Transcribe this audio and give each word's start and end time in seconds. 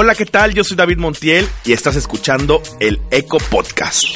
Hola, 0.00 0.14
¿qué 0.14 0.26
tal? 0.26 0.54
Yo 0.54 0.62
soy 0.62 0.76
David 0.76 0.98
Montiel 0.98 1.48
y 1.64 1.72
estás 1.72 1.96
escuchando 1.96 2.62
el 2.78 3.00
Eco 3.10 3.38
Podcast. 3.38 4.06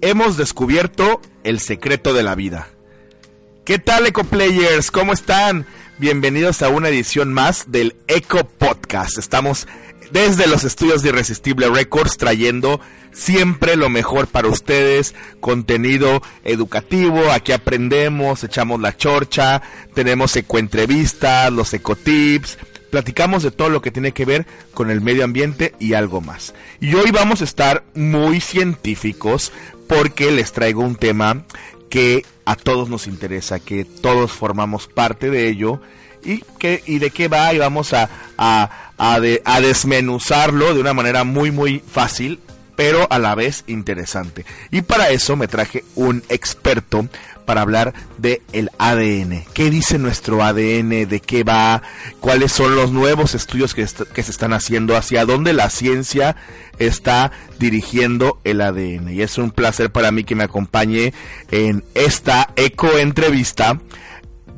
Hemos 0.00 0.36
descubierto 0.36 1.20
el 1.44 1.60
secreto 1.60 2.12
de 2.12 2.24
la 2.24 2.34
vida. 2.34 2.68
¿Qué 3.64 3.78
tal, 3.78 4.08
Eco 4.08 4.24
Players? 4.24 4.90
¿Cómo 4.90 5.12
están? 5.12 5.68
Bienvenidos 5.98 6.62
a 6.62 6.68
una 6.68 6.88
edición 6.88 7.32
más 7.32 7.70
del 7.70 7.94
Eco 8.08 8.42
Podcast. 8.42 9.18
Estamos 9.18 9.68
desde 10.12 10.46
los 10.46 10.64
estudios 10.64 11.02
de 11.02 11.08
Irresistible 11.08 11.68
Records 11.68 12.18
trayendo 12.18 12.80
siempre 13.12 13.76
lo 13.76 13.88
mejor 13.88 14.26
para 14.26 14.48
ustedes, 14.48 15.14
contenido 15.40 16.22
educativo, 16.44 17.30
aquí 17.30 17.52
aprendemos, 17.52 18.44
echamos 18.44 18.80
la 18.80 18.96
chorcha, 18.96 19.62
tenemos 19.94 20.36
ecoentrevistas, 20.36 21.52
los 21.52 21.72
ecotips, 21.72 22.58
platicamos 22.90 23.42
de 23.42 23.50
todo 23.50 23.70
lo 23.70 23.80
que 23.80 23.90
tiene 23.90 24.12
que 24.12 24.26
ver 24.26 24.46
con 24.74 24.90
el 24.90 25.00
medio 25.00 25.24
ambiente 25.24 25.74
y 25.78 25.94
algo 25.94 26.20
más. 26.20 26.54
Y 26.78 26.94
hoy 26.94 27.10
vamos 27.10 27.40
a 27.40 27.44
estar 27.44 27.84
muy 27.94 28.40
científicos 28.40 29.50
porque 29.88 30.30
les 30.30 30.52
traigo 30.52 30.82
un 30.82 30.96
tema 30.96 31.44
que 31.88 32.24
a 32.44 32.54
todos 32.54 32.88
nos 32.88 33.06
interesa, 33.06 33.60
que 33.60 33.84
todos 33.84 34.32
formamos 34.32 34.88
parte 34.88 35.30
de 35.30 35.48
ello 35.48 35.80
y, 36.24 36.42
que, 36.58 36.82
y 36.86 36.98
de 36.98 37.10
qué 37.10 37.28
va 37.28 37.52
y 37.52 37.58
vamos 37.58 37.92
a, 37.92 38.08
a, 38.36 38.70
a, 38.98 39.60
desmenuzarlo 39.60 40.74
de 40.74 40.80
una 40.80 40.94
manera 40.94 41.24
muy 41.24 41.50
muy 41.50 41.80
fácil 41.80 42.40
pero 42.74 43.06
a 43.10 43.18
la 43.18 43.34
vez 43.34 43.64
interesante. 43.66 44.46
Y 44.70 44.82
para 44.82 45.10
eso 45.10 45.36
me 45.36 45.46
traje 45.46 45.84
un 45.94 46.22
experto 46.30 47.06
para 47.44 47.60
hablar 47.60 47.92
de 48.18 48.42
el 48.52 48.70
ADN. 48.78 49.44
¿Qué 49.52 49.70
dice 49.70 49.98
nuestro 49.98 50.42
ADN? 50.42 51.08
¿De 51.08 51.20
qué 51.24 51.44
va? 51.44 51.82
¿Cuáles 52.20 52.52
son 52.52 52.74
los 52.74 52.90
nuevos 52.92 53.34
estudios 53.34 53.74
que, 53.74 53.86
que 54.14 54.22
se 54.22 54.30
están 54.30 54.52
haciendo? 54.52 54.96
¿Hacia 54.96 55.26
dónde 55.26 55.52
la 55.52 55.70
ciencia 55.70 56.36
está 56.78 57.32
dirigiendo 57.58 58.40
el 58.44 58.60
ADN? 58.60 59.10
Y 59.10 59.22
es 59.22 59.38
un 59.38 59.50
placer 59.50 59.90
para 59.90 60.10
mí 60.10 60.24
que 60.24 60.34
me 60.34 60.44
acompañe 60.44 61.12
en 61.50 61.84
esta 61.94 62.50
eco 62.56 62.96
entrevista 62.96 63.78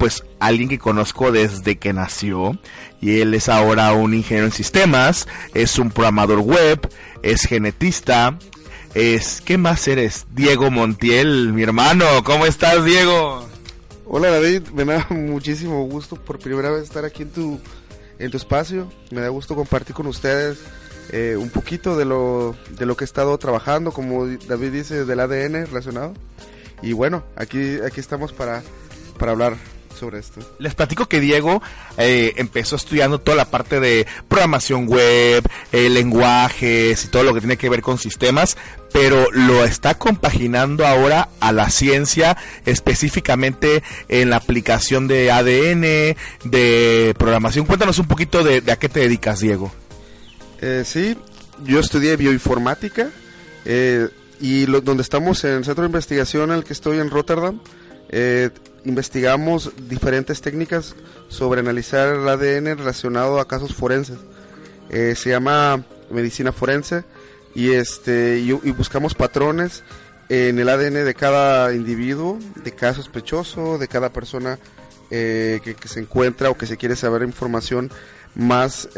pues 0.04 0.22
alguien 0.38 0.68
que 0.68 0.78
conozco 0.78 1.32
desde 1.32 1.78
que 1.78 1.94
nació 1.94 2.58
y 3.00 3.20
él 3.20 3.32
es 3.32 3.48
ahora 3.48 3.94
un 3.94 4.12
ingeniero 4.12 4.44
en 4.44 4.52
sistemas, 4.52 5.26
es 5.54 5.78
un 5.78 5.90
programador 5.90 6.40
web, 6.40 6.86
es 7.22 7.46
genetista, 7.46 8.38
es 8.92 9.40
¿qué 9.40 9.56
más 9.56 9.88
eres? 9.88 10.26
Diego 10.34 10.70
Montiel, 10.70 11.54
mi 11.54 11.62
hermano, 11.62 12.04
¿cómo 12.22 12.44
estás, 12.44 12.84
Diego? 12.84 13.48
Hola, 14.04 14.28
David, 14.28 14.68
me 14.74 14.84
da 14.84 15.06
muchísimo 15.08 15.82
gusto 15.86 16.16
por 16.16 16.38
primera 16.38 16.70
vez 16.70 16.82
estar 16.82 17.06
aquí 17.06 17.22
en 17.22 17.30
tu 17.30 17.58
en 18.18 18.30
tu 18.30 18.36
espacio. 18.36 18.92
Me 19.10 19.22
da 19.22 19.30
gusto 19.30 19.56
compartir 19.56 19.94
con 19.94 20.06
ustedes 20.06 20.58
eh, 21.12 21.34
un 21.38 21.48
poquito 21.48 21.96
de 21.96 22.04
lo 22.04 22.54
de 22.78 22.84
lo 22.84 22.94
que 22.94 23.04
he 23.04 23.06
estado 23.06 23.38
trabajando, 23.38 23.90
como 23.90 24.26
David 24.26 24.70
dice, 24.70 25.06
del 25.06 25.20
ADN 25.20 25.64
relacionado. 25.64 26.12
Y 26.82 26.92
bueno, 26.92 27.24
aquí 27.36 27.78
aquí 27.80 28.00
estamos 28.00 28.34
para 28.34 28.62
para 29.16 29.32
hablar 29.32 29.56
sobre 29.94 30.18
esto? 30.18 30.40
Les 30.58 30.74
platico 30.74 31.06
que 31.06 31.20
Diego 31.20 31.62
eh, 31.96 32.34
empezó 32.36 32.76
estudiando 32.76 33.20
toda 33.20 33.36
la 33.36 33.44
parte 33.46 33.80
de 33.80 34.06
programación 34.28 34.86
web, 34.86 35.44
eh, 35.72 35.88
lenguajes 35.88 37.04
y 37.04 37.08
todo 37.08 37.22
lo 37.22 37.34
que 37.34 37.40
tiene 37.40 37.56
que 37.56 37.68
ver 37.68 37.82
con 37.82 37.98
sistemas, 37.98 38.56
pero 38.92 39.30
lo 39.32 39.64
está 39.64 39.96
compaginando 39.96 40.86
ahora 40.86 41.28
a 41.40 41.52
la 41.52 41.70
ciencia, 41.70 42.36
específicamente 42.64 43.82
en 44.08 44.30
la 44.30 44.36
aplicación 44.36 45.08
de 45.08 45.30
ADN, 45.30 46.16
de 46.50 47.14
programación. 47.18 47.66
Cuéntanos 47.66 47.98
un 47.98 48.06
poquito 48.06 48.42
de, 48.44 48.62
a 48.70 48.76
qué 48.76 48.88
te 48.88 49.00
dedicas, 49.00 49.40
Diego. 49.40 49.72
Eh, 50.60 50.82
sí, 50.86 51.16
yo 51.64 51.80
estudié 51.80 52.16
bioinformática 52.16 53.10
y 54.40 54.66
donde 54.66 55.02
estamos 55.02 55.42
en 55.44 55.52
el 55.52 55.64
centro 55.64 55.82
de 55.82 55.88
investigación 55.88 56.50
en 56.50 56.58
el 56.58 56.64
que 56.64 56.72
estoy 56.72 56.98
en 56.98 57.10
Rotterdam, 57.10 57.60
eh, 58.08 58.50
investigamos 58.84 59.72
diferentes 59.88 60.40
técnicas 60.40 60.94
sobre 61.28 61.60
analizar 61.60 62.14
el 62.14 62.28
ADN 62.28 62.78
relacionado 62.78 63.40
a 63.40 63.48
casos 63.48 63.74
forenses. 63.74 64.18
Eh, 64.90 65.14
se 65.16 65.30
llama 65.30 65.84
medicina 66.10 66.52
forense 66.52 67.04
y 67.54 67.72
este 67.72 68.40
y, 68.40 68.52
buscamos 68.72 69.14
patrones 69.14 69.82
en 70.28 70.58
el 70.58 70.68
ADN 70.68 71.04
de 71.04 71.14
cada 71.14 71.72
individuo, 71.74 72.38
de 72.62 72.72
cada 72.72 72.94
sospechoso, 72.94 73.78
de 73.78 73.88
cada 73.88 74.10
persona 74.10 74.58
eh, 75.10 75.60
que, 75.62 75.88
se 75.88 76.00
encuentra 76.00 76.50
o 76.50 76.56
que 76.56 76.66
se 76.66 76.76
quiere 76.76 76.96
saber 76.96 77.22
información 77.22 77.90
más 78.34 78.88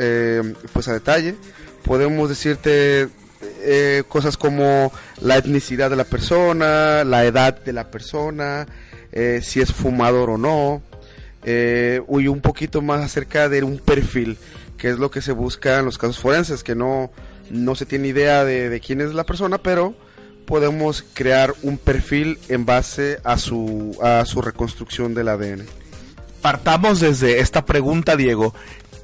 pues 0.72 0.89
a 0.89 0.93
detalle. 0.93 1.37
Podemos 1.84 2.28
decirte 2.28 3.09
cosas 4.09 4.37
como 4.37 4.93
la 5.21 5.37
etnicidad 5.37 5.91
de 5.91 5.97
la 5.97 6.05
persona, 6.05 7.05
la 7.05 7.25
edad 7.25 7.62
de 7.62 7.72
la 7.72 7.91
persona, 7.91 8.66
eh, 9.16 9.41
si 9.43 9.62
es 9.62 9.72
fumador 9.72 10.28
o 10.28 10.37
no, 10.37 10.82
eh, 11.43 12.03
un 12.06 12.43
poquito 12.43 12.82
más 12.82 13.00
acerca 13.00 13.49
de 13.49 13.62
un 13.62 13.78
perfil, 13.78 14.37
que 14.77 14.91
es 14.91 14.99
lo 14.99 15.10
que 15.10 15.22
se 15.22 15.32
busca 15.32 15.78
en 15.78 15.87
los 15.87 15.97
casos 15.97 16.19
forenses, 16.19 16.62
que 16.62 16.75
no, 16.75 17.10
no 17.49 17.75
se 17.77 17.87
tiene 17.87 18.09
idea 18.09 18.44
de, 18.44 18.78
quién 18.84 19.00
es 19.00 19.15
la 19.15 19.25
persona, 19.25 19.56
pero 19.56 19.94
podemos 20.44 21.03
crear 21.15 21.54
un 21.62 21.78
perfil 21.78 22.38
en 22.50 22.66
base 22.66 23.19
a 23.25 23.38
su, 23.38 23.97
a 24.03 24.22
su 24.27 24.43
reconstrucción 24.43 25.15
del 25.15 25.28
ADN. 25.28 25.65
Partamos 26.43 27.00
desde 27.00 27.41
esta 27.41 27.65
pregunta, 27.65 28.16
Diego. 28.16 28.54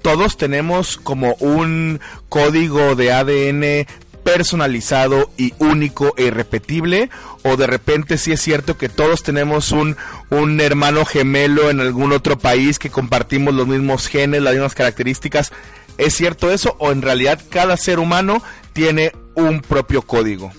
Todos 0.03 0.37
tenemos 0.37 0.99
como 0.99 1.37
un 1.41 2.00
código 2.29 2.97
de 2.97 3.12
ADN 3.12 3.87
personalizado 4.34 5.31
y 5.37 5.53
único 5.59 6.15
e 6.16 6.25
irrepetible 6.25 7.10
o 7.43 7.56
de 7.56 7.66
repente 7.66 8.16
si 8.16 8.32
es 8.32 8.41
cierto 8.41 8.78
que 8.78 8.88
todos 8.88 9.22
tenemos 9.22 9.72
un, 9.72 9.97
un 10.31 10.60
hermano 10.60 11.04
gemelo 11.04 11.69
en 11.69 11.81
algún 11.81 12.12
otro 12.12 12.38
país 12.38 12.78
que 12.78 12.88
compartimos 12.88 13.53
los 13.53 13.66
mismos 13.66 14.06
genes, 14.06 14.41
las 14.41 14.54
mismas 14.54 14.75
características. 14.75 15.53
¿Es 15.98 16.15
cierto 16.15 16.50
eso 16.50 16.76
o 16.78 16.93
en 16.93 17.03
realidad 17.03 17.41
cada 17.50 17.76
ser 17.76 17.98
humano 17.98 18.43
tiene 18.72 19.12
un 19.34 19.60
propio 19.60 20.00
código? 20.00 20.50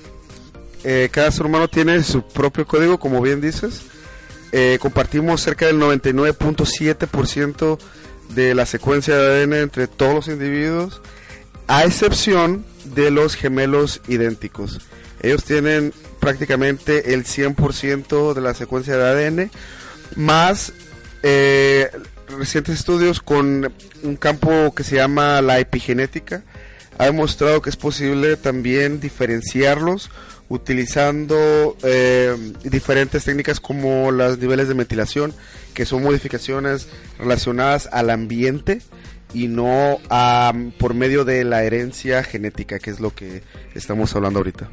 Eh, 0.83 1.09
cada 1.11 1.31
ser 1.31 1.47
humano 1.47 1.67
tiene 1.67 2.03
su 2.03 2.27
propio 2.27 2.67
código, 2.67 2.99
como 2.99 3.21
bien 3.21 3.41
dices. 3.41 3.81
Eh, 4.51 4.77
compartimos 4.79 5.41
cerca 5.41 5.65
del 5.65 5.79
99.7% 5.79 7.79
de 8.35 8.53
la 8.53 8.67
secuencia 8.67 9.17
de 9.17 9.41
ADN 9.41 9.53
entre 9.53 9.87
todos 9.87 10.13
los 10.13 10.27
individuos, 10.27 11.01
a 11.67 11.85
excepción 11.85 12.65
de 12.95 13.11
los 13.11 13.35
gemelos 13.35 14.01
idénticos. 14.07 14.81
Ellos 15.21 15.43
tienen 15.43 15.93
prácticamente 16.19 17.13
el 17.13 17.25
100% 17.25 18.33
de 18.33 18.41
la 18.41 18.53
secuencia 18.53 18.97
de 18.97 19.03
ADN, 19.03 19.51
más 20.15 20.73
eh, 21.23 21.89
recientes 22.37 22.79
estudios 22.79 23.21
con 23.21 23.73
un 24.03 24.15
campo 24.17 24.73
que 24.75 24.83
se 24.83 24.97
llama 24.97 25.41
la 25.41 25.59
epigenética, 25.59 26.43
ha 26.97 27.05
demostrado 27.05 27.61
que 27.61 27.69
es 27.69 27.75
posible 27.75 28.37
también 28.37 28.99
diferenciarlos 28.99 30.09
utilizando 30.49 31.75
eh, 31.83 32.35
diferentes 32.63 33.23
técnicas 33.23 33.59
como 33.59 34.11
los 34.11 34.37
niveles 34.37 34.67
de 34.67 34.75
metilación, 34.75 35.33
que 35.73 35.85
son 35.85 36.03
modificaciones 36.03 36.89
relacionadas 37.17 37.89
al 37.91 38.09
ambiente 38.09 38.81
y 39.33 39.47
no 39.47 39.99
por 40.77 40.93
medio 40.93 41.25
de 41.25 41.43
la 41.43 41.63
herencia 41.63 42.23
genética, 42.23 42.79
que 42.79 42.89
es 42.89 42.99
lo 42.99 43.13
que 43.13 43.43
estamos 43.73 44.15
hablando 44.15 44.39
ahorita. 44.39 44.69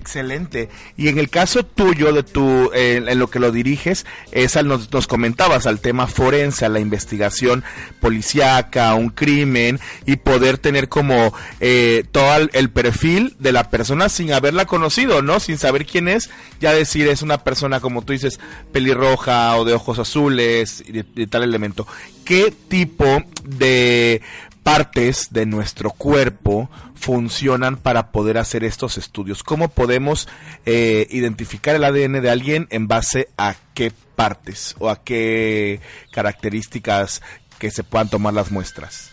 Excelente. 0.00 0.70
Y 0.96 1.08
en 1.08 1.18
el 1.18 1.28
caso 1.28 1.62
tuyo, 1.62 2.12
de 2.14 2.22
tu, 2.22 2.70
en 2.72 3.18
lo 3.18 3.28
que 3.28 3.38
lo 3.38 3.52
diriges, 3.52 4.06
es 4.32 4.56
al, 4.56 4.66
nos, 4.66 5.06
comentabas 5.06 5.66
al 5.66 5.80
tema 5.80 6.06
forense, 6.06 6.64
a 6.64 6.70
la 6.70 6.80
investigación 6.80 7.62
policíaca, 8.00 8.94
un 8.94 9.10
crimen, 9.10 9.78
y 10.06 10.16
poder 10.16 10.56
tener 10.56 10.88
como 10.88 11.34
eh, 11.60 12.04
todo 12.12 12.48
el, 12.52 12.70
perfil 12.70 13.36
de 13.38 13.52
la 13.52 13.68
persona 13.68 14.08
sin 14.08 14.32
haberla 14.32 14.64
conocido, 14.64 15.20
¿no? 15.20 15.38
Sin 15.38 15.58
saber 15.58 15.84
quién 15.84 16.08
es, 16.08 16.30
ya 16.60 16.72
decir 16.72 17.06
es 17.06 17.20
una 17.20 17.44
persona, 17.44 17.80
como 17.80 18.02
tú 18.02 18.14
dices, 18.14 18.40
pelirroja 18.72 19.54
o 19.56 19.66
de 19.66 19.74
ojos 19.74 19.98
azules, 19.98 20.82
y 20.86 20.92
de 21.02 21.26
tal 21.26 21.42
elemento. 21.42 21.86
¿Qué 22.30 22.54
tipo 22.68 23.24
de 23.42 24.22
partes 24.62 25.32
de 25.32 25.46
nuestro 25.46 25.90
cuerpo 25.90 26.70
funcionan 26.94 27.76
para 27.76 28.12
poder 28.12 28.38
hacer 28.38 28.62
estos 28.62 28.98
estudios? 28.98 29.42
¿Cómo 29.42 29.70
podemos 29.70 30.28
eh, 30.64 31.08
identificar 31.10 31.74
el 31.74 31.82
ADN 31.82 32.22
de 32.22 32.30
alguien 32.30 32.68
en 32.70 32.86
base 32.86 33.30
a 33.36 33.56
qué 33.74 33.92
partes 34.14 34.76
o 34.78 34.90
a 34.90 35.02
qué 35.02 35.80
características 36.12 37.20
que 37.58 37.72
se 37.72 37.82
puedan 37.82 38.08
tomar 38.08 38.32
las 38.32 38.52
muestras? 38.52 39.10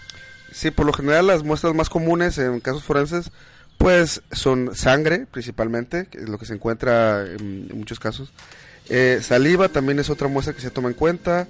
Sí, 0.51 0.69
por 0.69 0.85
lo 0.85 0.93
general 0.93 1.25
las 1.25 1.41
muestras 1.41 1.73
más 1.73 1.89
comunes 1.89 2.37
en 2.37 2.59
casos 2.59 2.83
forenses 2.83 3.31
Pues 3.79 4.21
son 4.31 4.75
sangre 4.75 5.25
principalmente, 5.25 6.05
que 6.05 6.19
es 6.19 6.29
lo 6.29 6.37
que 6.37 6.45
se 6.45 6.53
encuentra 6.53 7.25
en, 7.25 7.67
muchos 7.69 7.99
casos. 7.99 8.31
Eh, 8.89 9.21
saliva 9.23 9.69
también 9.69 9.97
es 9.97 10.11
otra 10.11 10.27
muestra 10.27 10.53
que 10.53 10.61
se 10.61 10.69
toma 10.69 10.89
en 10.89 10.93
cuenta. 10.93 11.47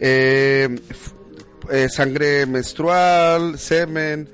Eh, 0.00 0.80
eh, 1.70 1.88
sangre 1.88 2.46
menstrual, 2.46 3.58
semen. 3.58 4.28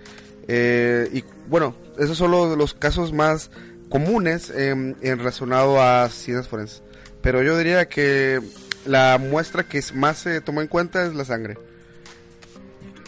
y 0.49 1.25
bueno, 1.49 1.75
esos 1.99 2.19
son 2.19 2.31
los, 2.31 2.75
casos 2.75 3.13
más 3.13 3.51
comunes 3.89 4.51
en 4.51 4.97
relacionado 5.01 5.83
a 5.83 6.09
ciencias 6.11 6.49
forenses. 6.49 6.83
Pero 7.23 7.43
yo 7.43 7.57
diría 7.57 7.89
que 7.89 8.41
la 8.87 9.19
muestra 9.19 9.65
que 9.65 9.83
más 9.95 10.19
se 10.19 10.41
toma 10.41 10.63
en 10.63 10.69
cuenta 10.69 11.05
es 11.05 11.15
la 11.15 11.25
sangre. 11.25 11.57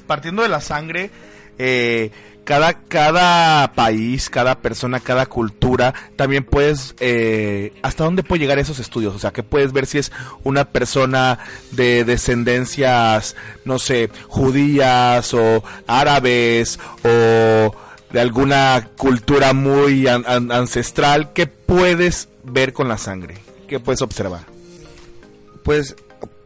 Partiendo 0.07 0.43
de 0.43 0.49
la 0.49 0.61
sangre, 0.61 1.11
eh, 1.59 2.11
cada, 2.47 2.75
cada 2.75 3.73
país, 3.75 4.31
cada 4.31 4.61
persona, 4.61 5.01
cada 5.01 5.27
cultura, 5.27 5.93
también 6.15 6.45
puedes, 6.45 6.95
eh, 7.01 7.73
¿hasta 7.83 8.05
dónde 8.05 8.23
puede 8.23 8.41
llegar 8.41 8.59
esos 8.61 8.79
estudios? 8.79 9.15
O 9.15 9.19
sea, 9.19 9.33
que 9.33 9.43
puedes 9.43 9.73
ver 9.73 9.87
si 9.87 9.99
es 9.99 10.13
una 10.45 10.65
persona 10.67 11.41
de 11.73 12.05
descendencias, 12.05 13.35
no 13.65 13.81
sé, 13.81 14.11
judías 14.29 15.35
o 15.35 15.65
árabes 15.89 16.79
o 17.03 17.75
de 18.13 18.21
alguna 18.21 18.91
cultura 18.97 19.53
muy 19.53 20.07
ancestral, 20.07 21.33
¿qué 21.33 21.49
puedes 21.49 22.29
ver 22.45 22.73
con 22.73 22.89
la 22.89 22.97
sangre? 22.97 23.35
¿Qué 23.67 23.81
puedes 23.81 24.03
observar? 24.03 24.43
Pues, 25.65 25.97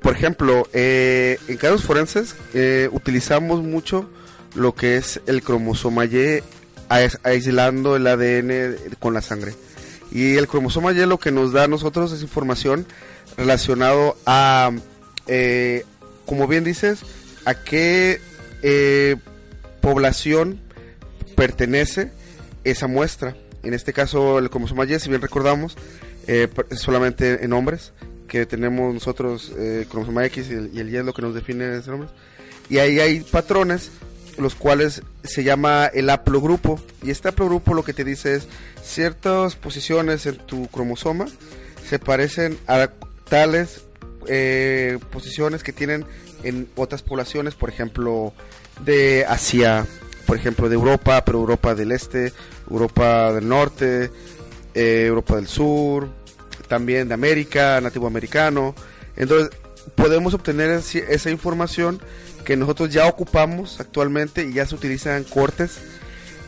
por 0.01 0.15
ejemplo, 0.15 0.67
eh, 0.73 1.39
en 1.47 1.59
casos 1.59 1.85
forenses 1.85 2.35
eh, 2.55 2.89
utilizamos 2.91 3.62
mucho 3.62 4.09
lo 4.55 4.75
que 4.75 4.97
es 4.97 5.20
el 5.26 5.43
cromosoma 5.43 6.05
Y 6.05 6.41
aislando 6.88 7.97
el 7.97 8.06
ADN 8.06 8.76
con 8.99 9.14
la 9.14 9.23
sangre. 9.23 9.55
Y 10.11 10.37
el 10.37 10.49
cromosoma 10.49 10.93
Y 10.93 11.06
lo 11.06 11.19
que 11.19 11.31
nos 11.31 11.52
da 11.52 11.64
a 11.64 11.69
nosotros 11.69 12.12
es 12.12 12.23
información 12.23 12.87
relacionado 13.37 14.17
a, 14.26 14.73
eh, 15.26 15.85
como 16.26 16.49
bien 16.49 16.64
dices, 16.64 17.00
a 17.44 17.55
qué 17.55 18.20
población 19.81 20.61
pertenece 21.37 22.12
esa 22.64 22.87
muestra. 22.87 23.37
En 23.62 23.75
este 23.75 23.93
caso, 23.93 24.38
el 24.38 24.50
cromosoma 24.50 24.85
Y, 24.85 24.99
si 24.99 25.08
bien 25.08 25.23
recordamos, 25.23 25.76
solamente 26.76 27.44
en 27.44 27.52
hombres, 27.52 27.93
que 28.31 28.47
tenemos 28.47 28.94
nosotros, 28.94 29.52
eh, 29.58 29.87
cromosoma 29.91 30.25
X 30.26 30.49
y 30.50 30.55
el, 30.55 30.88
y 30.88 30.97
es 30.97 31.05
lo 31.05 31.12
que 31.12 31.20
nos 31.20 31.35
define 31.35 31.76
ese 31.76 31.91
nombre. 31.91 32.08
Y 32.70 32.79
ahí 32.79 33.00
hay 33.00 33.20
patrones, 33.20 33.91
los 34.38 34.55
cuales 34.55 35.03
se 35.23 35.44
llama 35.44 35.87
el 35.87 36.11
haplogrupo. 36.11 36.81
Y 37.03 37.11
este 37.11 37.29
haplogrupo 37.29 37.75
lo 37.75 37.85
que 37.85 37.93
te 37.93 38.05
dice 38.05 38.37
es 38.37 38.49
ciertas 38.82 39.56
posiciones 39.56 40.27
en 40.27 40.37
tu 40.37 40.67
cromosoma 40.69 41.27
se 41.88 41.99
parecen 41.99 42.56
a 42.69 42.91
tales 43.29 43.82
eh, 44.29 44.99
posiciones 45.11 45.62
que 45.65 45.73
tienen 45.73 46.05
en 46.44 46.69
otras 46.77 47.03
poblaciones, 47.03 47.55
por 47.55 47.69
ejemplo, 47.69 48.32
de 48.85 49.27
Asia, 49.29 49.87
por 50.27 50.37
ejemplo, 50.37 50.69
de 50.69 50.76
Europa, 50.76 51.25
pero 51.25 51.41
Europa 51.41 51.75
del 51.75 51.93
Este, 51.93 52.33
Europa 52.71 53.33
del 53.33 53.49
Norte, 53.49 54.11
eh, 54.75 55.05
Europa 55.06 55.37
del 55.37 55.49
Sur, 55.49 56.09
también 56.69 57.09
de 57.09 57.15
América, 57.15 57.81
nativo 57.81 58.06
americano. 58.06 58.75
Entonces, 59.17 59.50
podemos 59.94 60.34
obtener 60.34 60.70
esa 60.70 61.31
información 61.31 62.00
que 62.44 62.56
nosotros 62.56 62.90
ya 62.90 63.06
ocupamos 63.06 63.81
actualmente 63.81 64.44
y 64.44 64.54
ya 64.54 64.66
se 64.66 64.75
utilizan 64.75 65.25
cortes 65.25 65.78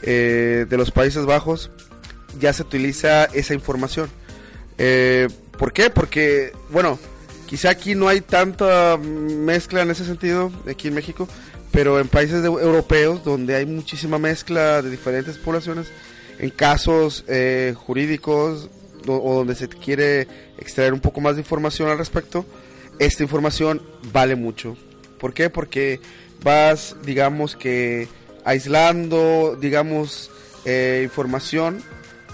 eh, 0.02 0.66
de 0.68 0.76
los 0.76 0.90
Países 0.90 1.26
Bajos, 1.26 1.70
ya 2.40 2.52
se 2.52 2.62
utiliza 2.62 3.24
esa 3.26 3.54
información. 3.54 4.10
Eh, 4.78 5.28
¿Por 5.58 5.72
qué? 5.72 5.90
Porque, 5.90 6.52
bueno, 6.70 6.98
quizá 7.46 7.70
aquí 7.70 7.94
no 7.94 8.08
hay 8.08 8.20
tanta 8.20 8.96
mezcla 8.96 9.82
en 9.82 9.90
ese 9.90 10.04
sentido, 10.04 10.50
aquí 10.68 10.88
en 10.88 10.94
México, 10.94 11.28
pero 11.70 12.00
en 12.00 12.08
países 12.08 12.44
europeos 12.44 13.24
donde 13.24 13.54
hay 13.54 13.66
muchísima 13.66 14.18
mezcla 14.18 14.82
de 14.82 14.90
diferentes 14.90 15.38
poblaciones, 15.38 15.88
en 16.38 16.50
casos 16.50 17.24
eh, 17.28 17.74
jurídicos 17.76 18.70
o 19.06 19.34
donde 19.34 19.54
se 19.54 19.68
quiere 19.68 20.26
extraer 20.58 20.92
un 20.92 21.00
poco 21.00 21.20
más 21.20 21.34
de 21.34 21.42
información 21.42 21.88
al 21.88 21.98
respecto, 21.98 22.44
esta 22.98 23.22
información 23.22 23.82
vale 24.12 24.36
mucho. 24.36 24.76
¿Por 25.18 25.34
qué? 25.34 25.50
Porque 25.50 26.00
vas, 26.42 26.96
digamos 27.04 27.56
que, 27.56 28.08
aislando, 28.44 29.56
digamos, 29.60 30.30
eh, 30.64 31.00
información 31.04 31.82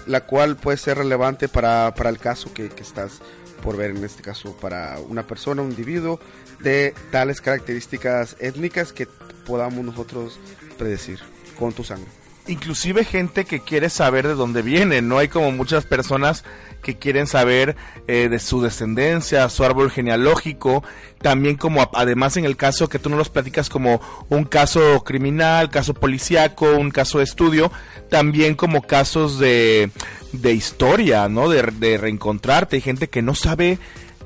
la 0.07 0.25
cual 0.25 0.57
puede 0.57 0.77
ser 0.77 0.97
relevante 0.97 1.47
para, 1.47 1.93
para 1.95 2.09
el 2.09 2.17
caso 2.17 2.51
que, 2.51 2.69
que, 2.69 2.81
estás 2.81 3.21
por 3.61 3.77
ver, 3.77 3.91
en 3.91 4.03
este 4.03 4.23
caso, 4.23 4.57
para 4.57 4.97
una 5.07 5.27
persona, 5.27 5.61
un 5.61 5.69
individuo, 5.69 6.19
de 6.61 6.95
tales 7.11 7.41
características 7.41 8.35
étnicas 8.39 8.91
que 8.91 9.07
podamos 9.45 9.85
nosotros 9.85 10.39
predecir 10.77 11.19
con 11.59 11.73
tu 11.73 11.83
sangre 11.83 12.09
inclusive 12.49 13.05
gente 13.05 13.45
que 13.45 13.61
quiere 13.61 13.89
saber 13.89 14.27
de 14.27 14.33
dónde 14.33 14.61
viene, 14.61 15.01
no 15.01 15.17
hay 15.17 15.27
como 15.27 15.51
muchas 15.51 15.85
personas 15.85 16.43
que 16.81 16.97
quieren 16.97 17.27
saber 17.27 17.75
eh, 18.07 18.29
de 18.29 18.39
su 18.39 18.61
descendencia, 18.61 19.49
su 19.49 19.63
árbol 19.63 19.91
genealógico, 19.91 20.83
también 21.21 21.55
como 21.55 21.89
además 21.93 22.37
en 22.37 22.45
el 22.45 22.55
caso 22.55 22.89
que 22.89 22.99
tú 22.99 23.09
no 23.09 23.17
los 23.17 23.29
platicas 23.29 23.69
como 23.69 24.01
un 24.29 24.45
caso 24.45 25.03
criminal, 25.03 25.69
caso 25.69 25.93
policíaco, 25.93 26.77
un 26.77 26.91
caso 26.91 27.17
de 27.17 27.25
estudio, 27.25 27.71
también 28.09 28.55
como 28.55 28.81
casos 28.81 29.39
de, 29.39 29.91
de 30.31 30.53
historia, 30.53 31.27
¿no? 31.27 31.49
De, 31.49 31.61
de 31.63 31.97
reencontrarte, 31.97 32.77
hay 32.77 32.81
gente 32.81 33.09
que 33.09 33.21
no 33.21 33.35
sabe 33.35 33.77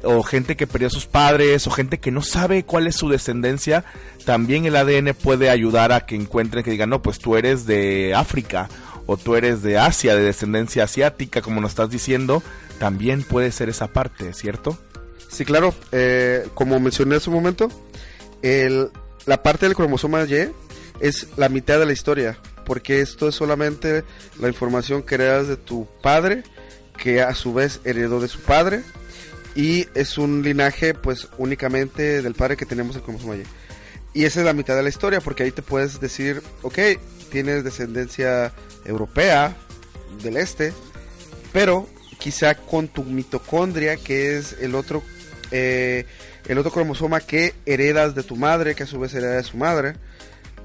o 0.04 0.24
gente 0.24 0.56
que 0.56 0.68
perdió 0.68 0.88
a 0.88 0.92
sus 0.92 1.06
padres, 1.06 1.66
o 1.68 1.72
gente 1.72 2.00
que 2.00 2.12
no 2.12 2.22
sabe 2.22 2.64
cuál 2.64 2.88
es 2.88 2.96
su 2.96 3.10
descendencia, 3.10 3.86
también 4.26 4.66
el 4.66 4.76
ADN 4.76 5.14
puede 5.14 5.50
ayudar 5.50 5.92
a 5.92 6.06
que 6.06 6.16
encuentren 6.16 6.64
que 6.64 6.72
digan, 6.72 6.90
no, 6.90 7.02
pues 7.02 7.20
tú 7.20 7.36
eres 7.36 7.66
de 7.66 8.14
África, 8.16 8.70
o 9.06 9.18
tú 9.18 9.36
eres 9.36 9.62
de 9.62 9.78
Asia, 9.78 10.16
de 10.16 10.24
descendencia 10.24 10.84
asiática, 10.84 11.42
como 11.42 11.62
nos 11.62 11.72
estás 11.72 11.90
diciendo, 11.90 12.44
también 12.80 13.24
puede 13.24 13.52
ser 13.52 13.70
esa 13.70 13.88
parte, 13.88 14.34
¿cierto? 14.34 14.78
Sí, 15.30 15.46
claro. 15.46 15.74
Eh, 15.92 16.48
como 16.54 16.80
mencioné 16.80 17.16
hace 17.16 17.30
un 17.30 17.36
momento, 17.36 17.70
el, 18.42 18.90
la 19.26 19.42
parte 19.42 19.66
del 19.66 19.76
cromosoma 19.76 20.24
Y 20.24 20.52
es 21.00 21.28
la 21.38 21.50
mitad 21.50 21.80
de 21.80 21.86
la 21.86 21.94
historia, 21.94 22.38
porque 22.66 23.02
esto 23.02 23.28
es 23.28 23.36
solamente 23.36 24.04
la 24.40 24.48
información 24.48 25.04
que 25.04 25.16
heredas 25.16 25.48
de 25.48 25.58
tu 25.58 25.88
padre, 26.02 26.44
que 26.98 27.22
a 27.22 27.34
su 27.36 27.54
vez 27.54 27.82
heredó 27.84 28.20
de 28.20 28.28
su 28.28 28.40
padre, 28.40 28.84
y 29.56 29.88
es 29.94 30.18
un 30.18 30.42
linaje 30.42 30.94
pues 30.94 31.28
únicamente 31.38 32.22
del 32.22 32.34
padre 32.34 32.58
que 32.58 32.66
tenemos 32.66 32.96
el 32.96 33.02
cromosoma 33.02 33.36
Y. 33.36 33.44
Y 34.14 34.26
esa 34.26 34.42
es 34.42 34.46
la 34.46 34.54
mitad 34.54 34.76
de 34.76 34.84
la 34.84 34.90
historia, 34.90 35.22
porque 35.22 35.44
ahí 35.44 35.52
te 35.52 35.62
puedes 35.62 36.00
decir, 36.00 36.42
ok, 36.62 36.78
tienes 37.32 37.64
descendencia 37.64 38.54
europea 38.86 39.56
del 40.22 40.38
este, 40.38 40.72
pero 41.52 41.88
quizá 42.20 42.56
con 42.56 42.88
tu 42.88 43.04
mitocondria, 43.04 43.98
que 43.98 44.38
es 44.38 44.56
el 44.62 44.76
otro, 44.76 45.02
eh, 45.52 46.06
el 46.48 46.58
otro 46.60 46.72
cromosoma 46.72 47.22
que 47.22 47.56
heredas 47.66 48.14
de 48.14 48.22
tu 48.22 48.36
madre, 48.36 48.76
que 48.76 48.84
a 48.84 48.88
su 48.88 49.00
vez 49.00 49.14
hereda 49.16 49.38
de 49.38 49.44
su 49.44 49.58
madre, 49.58 49.96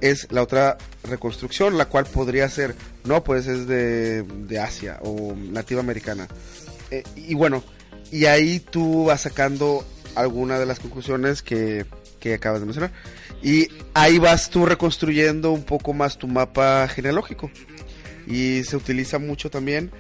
es 0.01 0.31
la 0.31 0.43
otra 0.43 0.77
reconstrucción, 1.05 1.79
la 1.79 1.87
cual 1.87 2.05
podría 2.05 2.49
ser, 2.49 2.75
no, 3.05 3.25
pues 3.25 3.47
es 3.47 3.67
de, 3.67 4.23
de 4.23 4.59
Asia 4.59 4.99
o 5.03 5.35
nativa 5.35 5.81
americana. 5.81 6.29
Eh, 6.91 7.03
y 7.17 7.35
bueno, 7.35 7.65
y 8.11 8.27
ahí 8.27 8.61
tú 8.61 9.05
vas 9.07 9.23
sacando 9.23 9.85
alguna 10.15 10.59
de 10.59 10.67
las 10.67 10.81
conclusiones 10.81 11.43
que, 11.43 11.87
acabas 12.35 12.61
de 12.61 12.67
mencionar. 12.67 12.93
Y 13.43 13.69
ahí 13.95 14.19
vas 14.19 14.51
tú 14.51 14.67
reconstruyendo 14.67 15.53
un 15.53 15.63
poco 15.63 15.95
más 15.95 16.19
tu 16.19 16.27
mapa 16.27 16.87
genealógico. 16.89 17.51
Y 18.27 18.65
se 18.65 18.77
utiliza 18.77 19.19
mucho 19.19 19.49
también 19.49 19.91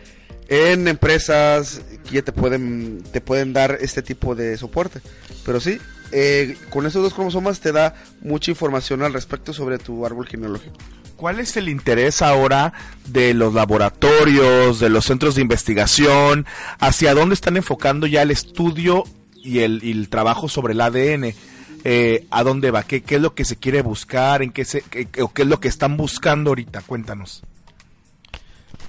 en 0.48 0.88
empresas 0.88 1.80
que 2.10 2.20
te 2.22 2.32
pueden, 2.32 3.02
te 3.12 3.20
pueden 3.20 3.52
dar 3.52 3.78
este 3.80 4.02
tipo 4.02 4.34
de 4.34 4.58
soporte. 4.58 5.00
Pero 5.44 5.60
sí, 5.60 5.78
eh, 6.12 6.56
con 6.70 6.86
esos 6.86 7.02
dos 7.02 7.14
cromosomas 7.14 7.60
te 7.60 7.72
da 7.72 7.94
mucha 8.20 8.50
información 8.50 9.02
al 9.02 9.12
respecto 9.12 9.52
sobre 9.52 9.78
tu 9.78 10.04
árbol 10.04 10.26
genealógico. 10.26 10.76
¿Cuál 11.16 11.40
es 11.40 11.56
el 11.56 11.68
interés 11.68 12.22
ahora 12.22 12.72
de 13.06 13.34
los 13.34 13.52
laboratorios, 13.52 14.78
de 14.78 14.88
los 14.88 15.04
centros 15.04 15.34
de 15.34 15.42
investigación? 15.42 16.46
¿Hacia 16.78 17.12
dónde 17.12 17.34
están 17.34 17.56
enfocando 17.56 18.06
ya 18.06 18.22
el 18.22 18.30
estudio 18.30 19.02
y 19.34 19.60
el, 19.60 20.08
trabajo 20.10 20.48
sobre 20.48 20.74
el 20.74 20.80
ADN? 20.80 21.34
Eh, 21.82 22.26
¿A 22.30 22.44
dónde 22.44 22.70
va? 22.70 22.84
¿Qué, 22.84 23.02
es 23.04 23.20
lo 23.20 23.34
que 23.34 23.44
se 23.44 23.56
quiere 23.56 23.82
buscar? 23.82 24.42
¿En 24.42 24.52
qué, 24.52 24.64
se, 24.64 24.82
qué, 24.82 25.08
es 25.12 25.46
lo 25.46 25.58
que 25.58 25.66
están 25.66 25.96
buscando 25.96 26.50
ahorita? 26.50 26.82
Cuéntanos. 26.82 27.42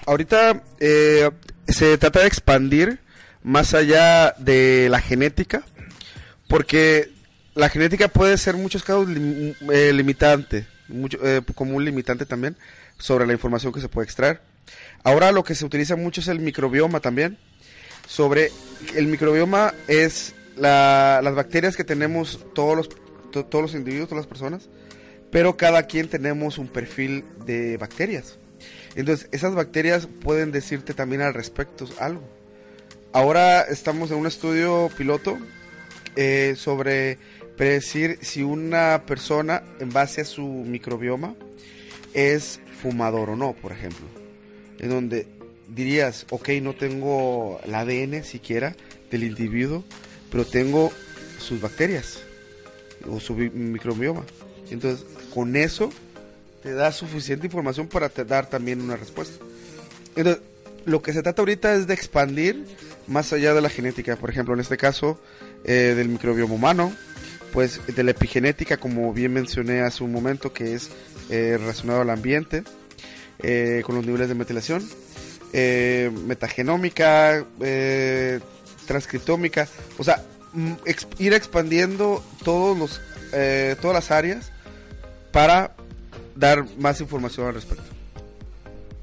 Ahorita 0.06 0.62
eh, 0.80 1.32
se 1.68 1.98
trata 1.98 2.20
de 2.20 2.28
expandir 2.28 3.00
más 3.44 3.74
allá 3.74 4.36
de 4.38 4.88
la 4.90 5.02
genética, 5.02 5.64
porque 6.50 7.12
la 7.56 7.70
genética 7.70 8.10
puede 8.10 8.38
ser 8.38 8.56
en 8.56 8.62
muchos 8.64 8.84
casos 8.84 9.08
eh, 9.10 9.94
limitante 9.94 10.68
mucho, 10.90 11.18
eh, 11.26 11.42
como 11.56 11.80
limitante 11.80 12.26
también 12.26 12.58
sobre 12.98 13.26
la 13.26 13.32
información 13.34 13.72
que 13.72 13.80
se 13.80 13.88
puede 13.88 14.06
extraer. 14.06 14.42
Ahora 15.04 15.32
lo 15.32 15.44
que 15.46 15.56
se 15.56 15.64
utiliza 15.64 15.96
mucho 15.96 16.20
es 16.20 16.28
el 16.28 16.40
microbioma 16.40 17.00
también. 17.00 17.38
Sobre 18.08 18.52
el 18.96 19.06
microbioma 19.08 19.74
es 19.88 20.34
la- 20.58 21.22
las 21.24 21.36
bacterias 21.36 21.78
que 21.78 21.84
tenemos 21.84 22.40
todos 22.56 22.76
los, 22.76 22.90
to- 23.32 23.46
todos 23.46 23.62
los 23.62 23.76
individuos, 23.76 24.10
todas 24.10 24.26
las 24.26 24.30
personas, 24.30 24.68
pero 25.32 25.56
cada 25.56 25.84
quien 25.84 26.08
tenemos 26.10 26.58
un 26.58 26.68
perfil 26.68 27.24
de 27.46 27.78
bacterias. 27.78 28.38
Entonces, 28.96 29.30
esas 29.32 29.54
bacterias 29.54 30.08
pueden 30.24 30.52
decirte 30.52 30.96
también 30.96 31.22
al 31.22 31.36
respecto 31.36 31.88
algo. 32.00 32.28
Ahora 33.14 33.62
estamos 33.62 34.10
en 34.12 34.18
un 34.18 34.26
estudio 34.28 34.90
piloto 34.98 35.38
eh, 36.16 36.56
sobre 36.58 37.18
predecir 37.58 38.20
si 38.22 38.42
una 38.42 39.04
persona, 39.06 39.64
en 39.80 39.90
base 39.90 40.22
a 40.22 40.26
su 40.26 40.44
microbioma, 40.44 41.36
es 42.14 42.60
fumador 42.82 43.32
o 43.32 43.36
no, 43.36 43.54
por 43.54 43.72
ejemplo. 43.72 44.06
En 44.80 44.90
donde 44.90 45.28
dirías, 45.68 46.26
ok, 46.30 46.50
no 46.62 46.74
tengo 46.74 47.60
el 47.66 47.76
ADN 47.76 48.24
siquiera 48.24 48.76
del 49.12 49.24
individuo, 49.24 49.84
pero 50.32 50.46
tengo 50.46 50.92
sus 51.40 51.60
bacterias 51.62 52.20
o 53.10 53.20
su 53.20 53.36
bi- 53.36 53.50
microbioma. 53.50 54.24
Entonces, 54.72 55.06
con 55.34 55.56
eso 55.56 55.92
te 56.64 56.74
da 56.74 56.92
suficiente 56.92 57.48
información 57.48 57.88
para 57.88 58.10
te 58.10 58.24
dar 58.26 58.50
también 58.50 58.82
una 58.82 58.96
respuesta. 58.96 59.44
Entonces, 60.16 60.42
lo 60.86 61.02
que 61.02 61.14
se 61.14 61.22
trata 61.22 61.42
ahorita 61.42 61.76
es 61.76 61.88
de 61.88 61.94
expandir 61.94 62.66
más 63.08 63.34
allá 63.34 63.54
de 63.54 63.62
la 63.62 63.70
genética. 63.70 64.16
Por 64.16 64.30
ejemplo, 64.30 64.54
en 64.54 64.60
este 64.60 64.78
caso, 64.78 65.20
eh, 65.64 65.94
del 65.96 66.10
microbioma 66.10 66.54
humano, 66.54 66.94
pues 67.54 67.82
de 67.88 68.04
la 68.04 68.12
epigenética, 68.12 68.78
como 68.78 69.14
bien 69.14 69.34
mencioné 69.34 69.82
hace 69.82 70.04
un 70.04 70.12
momento, 70.12 70.54
que 70.54 70.76
es 70.76 70.90
eh, 71.30 71.58
relacionado 71.60 72.02
al 72.02 72.10
ambiente, 72.10 72.64
eh, 73.42 73.82
con 73.86 73.96
los 73.96 74.06
niveles 74.06 74.28
de 74.30 74.36
metilación, 74.36 74.84
metagenómica, 76.28 77.44
transcriptómica, 78.86 79.68
o 79.98 80.04
sea, 80.04 80.24
mm, 80.54 80.74
ex- 80.86 81.08
ir 81.18 81.34
expandiendo 81.34 82.24
todos 82.44 82.78
los, 82.78 83.02
todas 83.82 83.94
las 83.96 84.12
áreas 84.12 84.52
para 85.32 85.76
dar 86.36 86.66
más 86.78 87.02
información 87.02 87.48
al 87.48 87.54
respecto. 87.54 87.84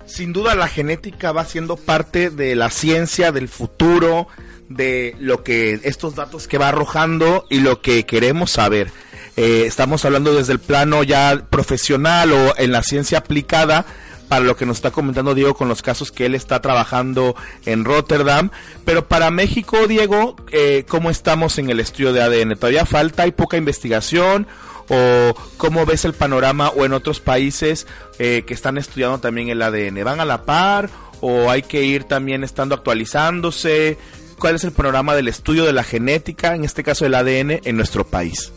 Sin 0.07 0.33
duda 0.33 0.55
la 0.55 0.69
genética 0.69 1.33
va 1.33 1.45
siendo 1.45 1.77
parte 1.77 2.31
de 2.31 2.55
la 2.55 2.71
ciencia 2.71 3.33
del 3.33 3.49
futuro, 3.49 4.29
de 4.69 5.15
lo 5.19 5.43
que 5.43 5.81
estos 5.85 6.15
datos 6.15 6.49
que 6.49 6.59
va 6.59 6.69
arrojando 6.69 7.47
y 7.51 7.61
lo 7.61 7.81
que 7.81 8.05
queremos 8.05 8.51
saber. 8.51 8.91
Eh, 9.37 9.65
estamos 9.67 10.05
hablando 10.05 10.35
desde 10.35 10.55
el 10.55 10.61
plano 10.61 11.03
ya 11.03 11.45
profesional 11.51 12.33
o 12.33 12.55
en 12.57 12.73
la 12.73 12.83
ciencia 12.83 13.19
aplicada 13.19 13.85
para 14.29 14.45
lo 14.45 14.57
que 14.57 14.67
nos 14.67 14.79
está 14.79 14.91
comentando 14.91 15.35
Diego 15.35 15.55
con 15.55 15.69
los 15.69 15.83
casos 15.83 16.11
que 16.11 16.27
él 16.27 16.35
está 16.35 16.61
trabajando 16.61 17.37
en 17.65 17.85
Rotterdam. 17.85 18.51
Pero 18.85 19.07
para 19.07 19.31
México, 19.31 19.87
Diego, 19.87 20.37
eh, 20.53 20.85
¿cómo 20.89 21.11
estamos 21.11 21.59
en 21.59 21.71
el 21.71 21.81
estudio 21.81 22.13
de 22.13 22.23
ADN? 22.23 22.57
¿Todavía 22.57 22.87
falta? 22.87 23.25
¿Hay 23.25 23.33
poca 23.33 23.57
investigación? 23.57 24.47
¿O 24.89 25.35
cómo 25.57 25.85
ves 25.85 26.05
el 26.05 26.15
panorama 26.15 26.69
o 26.71 26.85
en 26.85 26.93
otros 26.93 27.21
países 27.21 27.87
eh, 28.19 28.45
que 28.47 28.55
están 28.55 28.79
estudiando 28.79 29.19
también 29.19 29.49
el 29.49 29.63
ADN? 29.63 30.03
¿Van 30.05 30.21
a 30.21 30.25
la 30.25 30.45
par 30.45 30.91
o 31.21 31.51
hay 31.51 31.63
que 31.63 31.83
ir 31.83 32.05
también 32.05 32.45
estando 32.45 32.75
actualizándose? 32.75 33.99
¿Cuál 34.39 34.55
es 34.55 34.65
el 34.65 34.73
panorama 34.73 35.15
del 35.15 35.29
estudio 35.29 35.65
de 35.65 35.73
la 35.73 35.83
genética, 35.83 36.55
en 36.55 36.65
este 36.65 36.83
caso 36.83 37.05
del 37.05 37.15
ADN, 37.15 37.61
en 37.65 37.77
nuestro 37.77 38.07
país? 38.07 38.53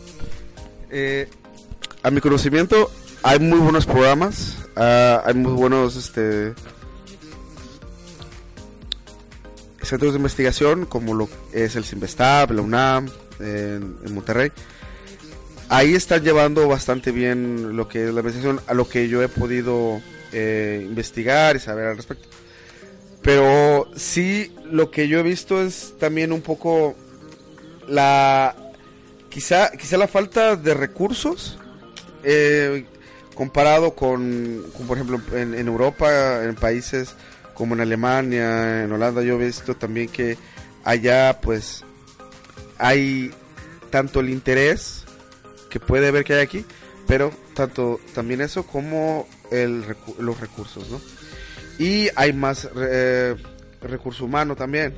Eh, 0.90 1.28
a 2.02 2.10
mi 2.10 2.20
conocimiento, 2.20 2.90
hay 3.22 3.38
muy 3.38 3.58
buenos 3.58 3.86
programas, 3.86 4.58
ah, 4.76 5.22
hay 5.24 5.34
muy 5.34 5.52
buenos 5.52 5.96
este, 5.96 6.54
centros 9.82 10.12
de 10.12 10.18
investigación, 10.18 10.86
como 10.86 11.14
lo 11.14 11.28
es 11.52 11.76
el 11.76 11.84
CIMBESTAB, 11.84 12.52
la 12.52 12.62
UNAM, 12.62 13.08
en, 13.38 13.96
en 14.04 14.14
Monterrey. 14.14 14.52
Ahí 15.68 15.94
están 15.94 16.22
llevando 16.22 16.66
bastante 16.66 17.12
bien 17.12 17.76
lo 17.76 17.88
que 17.88 18.08
es 18.08 18.12
la 18.12 18.20
investigación, 18.20 18.60
a 18.66 18.74
lo 18.74 18.88
que 18.88 19.08
yo 19.08 19.22
he 19.22 19.28
podido 19.28 20.00
eh, 20.32 20.84
investigar 20.84 21.56
y 21.56 21.60
saber 21.60 21.86
al 21.86 21.96
respecto. 21.96 22.28
Pero 23.22 23.88
sí, 23.96 24.54
lo 24.64 24.90
que 24.90 25.08
yo 25.08 25.18
he 25.18 25.22
visto 25.22 25.62
es 25.62 25.94
también 25.98 26.32
un 26.32 26.40
poco 26.40 26.96
la 27.86 28.54
quizá 29.28 29.70
quizá 29.72 29.96
la 29.96 30.08
falta 30.08 30.56
de 30.56 30.74
recursos 30.74 31.58
eh, 32.22 32.84
comparado 33.34 33.94
con, 33.94 34.64
por 34.86 34.96
ejemplo 34.96 35.20
en, 35.32 35.54
Europa 35.54 36.44
en 36.44 36.54
países 36.54 37.14
como 37.54 37.74
en 37.74 37.80
Alemania 37.80 38.84
en 38.84 38.92
Holanda 38.92 39.22
yo 39.22 39.40
he 39.40 39.46
visto 39.46 39.76
también 39.76 40.08
que 40.08 40.36
allá 40.84 41.40
pues 41.40 41.84
hay 42.78 43.32
tanto 43.90 44.20
el 44.20 44.30
interés 44.30 45.04
que 45.70 45.80
puede 45.80 46.10
ver 46.10 46.24
que 46.24 46.34
hay 46.34 46.40
aquí 46.40 46.64
pero 47.06 47.32
tanto 47.54 47.98
también 48.14 48.40
eso 48.40 48.64
como 48.64 49.26
el 49.50 49.84
los 50.18 50.40
recursos 50.40 50.90
no 50.90 51.00
y 51.80 52.10
hay 52.14 52.34
más 52.34 52.68
eh, 52.76 53.34
recurso 53.80 54.26
humano 54.26 54.54
también 54.54 54.94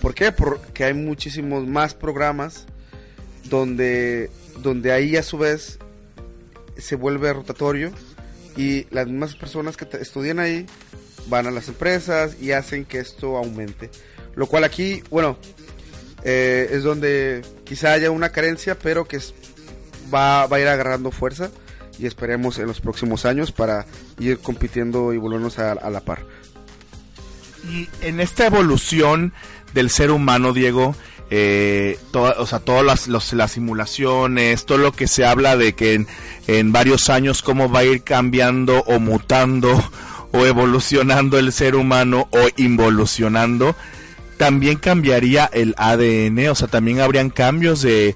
¿por 0.00 0.14
qué? 0.14 0.32
porque 0.32 0.84
hay 0.84 0.94
muchísimos 0.94 1.66
más 1.66 1.94
programas 1.94 2.66
donde, 3.44 4.30
donde 4.62 4.92
ahí 4.92 5.16
a 5.16 5.22
su 5.22 5.36
vez 5.36 5.78
se 6.78 6.96
vuelve 6.96 7.32
rotatorio 7.32 7.92
y 8.56 8.86
las 8.90 9.06
mismas 9.06 9.36
personas 9.36 9.76
que 9.76 9.86
estudian 9.98 10.38
ahí 10.38 10.66
van 11.28 11.46
a 11.46 11.50
las 11.50 11.68
empresas 11.68 12.36
y 12.40 12.52
hacen 12.52 12.84
que 12.84 12.98
esto 12.98 13.36
aumente. 13.36 13.90
Lo 14.34 14.46
cual 14.46 14.64
aquí, 14.64 15.02
bueno, 15.10 15.36
eh, 16.24 16.68
es 16.70 16.82
donde 16.82 17.42
quizá 17.64 17.92
haya 17.92 18.10
una 18.10 18.30
carencia, 18.30 18.78
pero 18.78 19.06
que 19.06 19.18
va, 20.12 20.46
va 20.46 20.56
a 20.56 20.60
ir 20.60 20.68
agarrando 20.68 21.10
fuerza 21.10 21.50
y 21.98 22.06
esperemos 22.06 22.58
en 22.58 22.66
los 22.66 22.80
próximos 22.80 23.24
años 23.24 23.52
para 23.52 23.86
ir 24.18 24.38
compitiendo 24.38 25.12
y 25.12 25.18
volvernos 25.18 25.58
a, 25.58 25.74
la 25.90 26.00
par. 26.00 26.20
Y 27.70 27.88
en 28.02 28.20
esta 28.20 28.46
evolución 28.46 29.32
del 29.74 29.90
ser 29.90 30.10
humano, 30.10 30.52
Diego, 30.52 30.94
eh, 31.30 31.98
o 32.12 32.46
sea, 32.46 32.60
todas 32.60 32.84
las, 32.84 33.08
los- 33.08 33.32
las 33.32 33.52
simulaciones, 33.52 34.64
todo 34.66 34.78
lo 34.78 34.92
que 34.92 35.08
se 35.08 35.24
habla 35.24 35.56
de 35.56 35.74
que 35.74 35.94
en, 35.94 36.06
en 36.46 36.70
varios 36.72 37.10
años 37.10 37.42
cómo 37.42 37.68
va 37.70 37.80
a 37.80 37.84
ir 37.84 38.02
cambiando 38.04 38.80
o 38.86 39.00
mutando 39.00 39.82
o 40.32 40.46
evolucionando 40.46 41.38
el 41.38 41.52
ser 41.52 41.74
humano 41.74 42.28
o 42.30 42.48
involucionando, 42.56 43.74
también 44.36 44.76
cambiaría 44.76 45.46
el 45.52 45.74
ADN, 45.78 46.48
o 46.50 46.54
sea, 46.54 46.68
también 46.68 47.00
habrían 47.00 47.30
cambios 47.30 47.80
de 47.82 48.14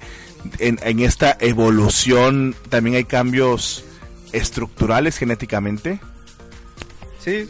en, 0.59 0.79
en 0.83 1.01
esta 1.01 1.37
evolución, 1.41 2.55
también 2.69 2.97
hay 2.97 3.05
cambios 3.05 3.85
estructurales 4.33 5.19
genéticamente. 5.19 6.01
Sí. 7.23 7.49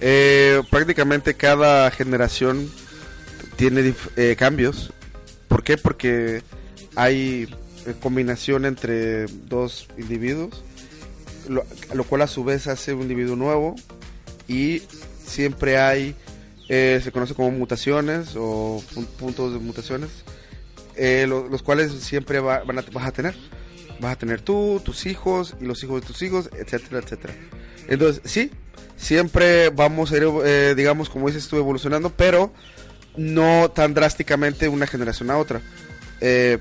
Eh, 0.00 0.62
prácticamente 0.70 1.34
cada 1.34 1.90
generación 1.90 2.70
tiene 3.56 3.94
eh, 4.16 4.36
cambios. 4.38 4.92
¿Por 5.48 5.62
qué? 5.64 5.76
Porque 5.76 6.42
hay 6.96 7.52
eh, 7.86 7.94
combinación 8.00 8.64
entre 8.64 9.26
dos 9.26 9.88
individuos, 9.98 10.62
lo, 11.48 12.04
cual 12.04 12.22
a 12.22 12.26
su 12.26 12.44
vez 12.44 12.66
hace 12.66 12.94
un 12.94 13.02
individuo 13.02 13.36
nuevo 13.36 13.74
y 14.46 14.82
siempre 15.26 15.78
hay, 15.78 16.14
eh, 16.68 17.00
se 17.02 17.10
conoce 17.12 17.34
como 17.34 17.50
mutaciones 17.50 18.30
o 18.36 18.82
pun- 18.94 19.06
puntos 19.06 19.52
de 19.52 19.58
mutaciones, 19.58 20.10
eh, 21.00 21.26
lo- 21.26 21.48
los 21.48 21.62
cuales 21.62 21.90
siempre 21.92 22.38
va- 22.40 22.62
van 22.64 22.78
a, 22.78 22.84
vas 22.92 23.06
a 23.06 23.12
tener. 23.12 23.34
Vas 24.00 24.12
a 24.12 24.16
tener 24.18 24.40
tú, 24.40 24.80
tus 24.84 25.06
hijos 25.06 25.54
y 25.60 25.64
los 25.64 25.82
hijos 25.82 26.00
de 26.00 26.06
tus 26.06 26.22
hijos, 26.22 26.48
etcétera, 26.58 27.00
etcétera. 27.00 27.34
Entonces, 27.88 28.22
sí, 28.24 28.50
siempre 28.96 29.70
vamos 29.70 30.12
a 30.12 30.16
ir, 30.16 30.26
eh, 30.44 30.74
digamos, 30.76 31.08
como 31.10 31.26
dices 31.28 31.48
tú, 31.48 31.56
evolucionando, 31.56 32.10
pero 32.10 32.52
no 33.16 33.70
tan 33.70 33.92
drásticamente 33.94 34.68
una 34.68 34.86
generación 34.86 35.30
a 35.30 35.36
otra. 35.38 35.60
Eh, 36.20 36.58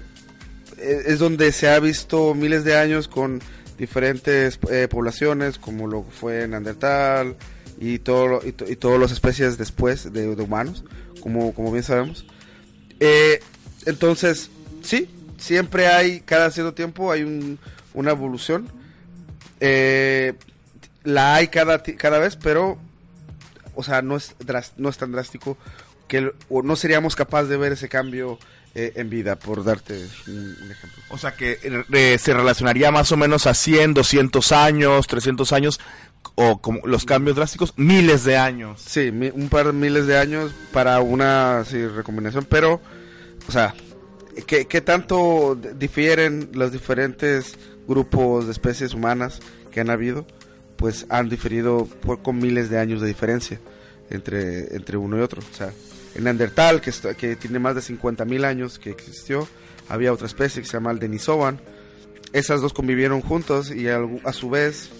eh, 0.77 1.03
es 1.08 1.19
donde 1.19 1.51
se 1.51 1.69
ha 1.69 1.79
visto 1.79 2.34
miles 2.34 2.63
de 2.63 2.75
años 2.77 3.08
con 3.08 3.41
diferentes 3.77 4.60
eh, 4.69 4.88
poblaciones, 4.89 5.58
como 5.60 5.88
lo 5.88 6.03
fue 6.03 6.46
Neandertal 6.48 7.38
y, 7.79 8.00
todo, 8.00 8.41
y, 8.46 8.51
to- 8.51 8.69
y 8.69 8.75
todas 8.75 9.00
las 9.00 9.12
especies 9.12 9.58
después 9.58 10.12
de, 10.12 10.36
de 10.36 10.41
humanos, 10.43 10.84
como, 11.22 11.53
como 11.53 11.72
bien 11.72 11.84
sabemos. 11.84 12.25
Eh, 13.00 13.39
entonces, 13.89 14.50
sí, 14.84 15.10
siempre 15.38 15.88
hay, 15.88 16.22
cada 16.22 16.51
cierto 16.51 16.74
tiempo 16.74 17.12
hay 17.12 17.24
un- 17.24 17.60
una 17.93 18.12
evolución. 18.12 18.67
Eh, 19.60 20.34
la 21.03 21.36
hay 21.36 21.48
cada, 21.48 21.81
cada 21.84 22.19
vez, 22.19 22.36
pero, 22.36 22.77
o 23.75 23.84
sea, 23.84 24.01
no 24.01 24.15
es, 24.17 24.36
no 24.77 24.89
es 24.89 24.98
tan 24.98 25.12
drástico 25.12 25.58
que 26.08 26.31
o 26.50 26.62
no 26.63 26.75
seríamos 26.75 27.15
capaces 27.15 27.50
de 27.50 27.58
ver 27.58 27.74
ese 27.74 27.88
cambio 27.89 28.39
eh, 28.75 28.93
en 28.96 29.10
vida, 29.10 29.36
por 29.36 29.63
darte 29.63 30.05
un, 30.27 30.55
un 30.63 30.72
ejemplo. 30.72 31.03
O 31.10 31.17
sea 31.17 31.34
que 31.34 31.60
eh, 31.91 32.17
se 32.19 32.34
relacionaría 32.34 32.91
más 32.91 33.12
o 33.12 33.17
menos 33.17 33.48
a 33.48 33.53
100, 33.53 33.93
200 33.96 34.51
años, 34.51 35.08
300 35.08 35.51
años, 35.53 35.79
o 36.36 36.60
como 36.62 36.86
los 36.86 37.05
cambios 37.05 37.36
drásticos, 37.36 37.74
miles 37.77 38.24
de 38.24 38.38
años. 38.38 38.81
Sí, 38.86 39.10
un 39.10 39.50
par 39.50 39.67
de 39.67 39.74
miles 39.74 40.05
de 40.08 40.17
años 40.17 40.51
para 40.72 41.00
una 41.00 41.63
recombinación, 41.63 42.46
pero, 42.50 42.79
o 43.50 43.51
sea, 43.51 43.74
¿qué, 44.46 44.65
¿qué, 44.65 44.79
tanto 44.79 45.56
difieren 45.56 46.51
los 46.53 46.72
diferentes 46.72 47.58
grupos 47.88 48.46
de 48.46 48.51
especies 48.51 48.94
humanas 48.94 49.39
que 49.72 49.79
han 49.79 49.89
habido? 49.89 50.27
Pues 50.75 51.08
han 51.10 51.29
diferido 51.29 51.88
con 52.22 52.38
miles 52.38 52.70
de 52.70 52.77
años 52.77 53.01
de 53.01 53.08
diferencia 53.08 53.60
entre, 54.12 54.75
entre 54.75 54.98
uno 54.98 55.18
y 55.18 55.22
otro. 55.22 55.41
O 55.41 55.56
sea, 55.56 55.74
en 56.13 56.25
Neandertal, 56.25 56.79
que, 56.79 56.91
que 57.18 57.36
tiene 57.38 57.58
más 57.58 57.74
de 57.74 57.82
50.000 57.82 58.46
años 58.46 58.77
que 58.77 58.91
existió, 58.91 59.48
había 59.88 60.13
otra 60.13 60.27
especie 60.27 60.62
que 60.62 60.68
se 60.68 60.74
llama 60.74 60.91
el 60.91 61.00
Denisovan. 61.00 61.60
Esas 62.34 62.62
dos 62.62 62.72
convivieron 62.72 63.22
juntos 63.22 63.72
y 63.72 63.88
a, 63.88 64.00
su 64.32 64.51
vez, 64.51 64.91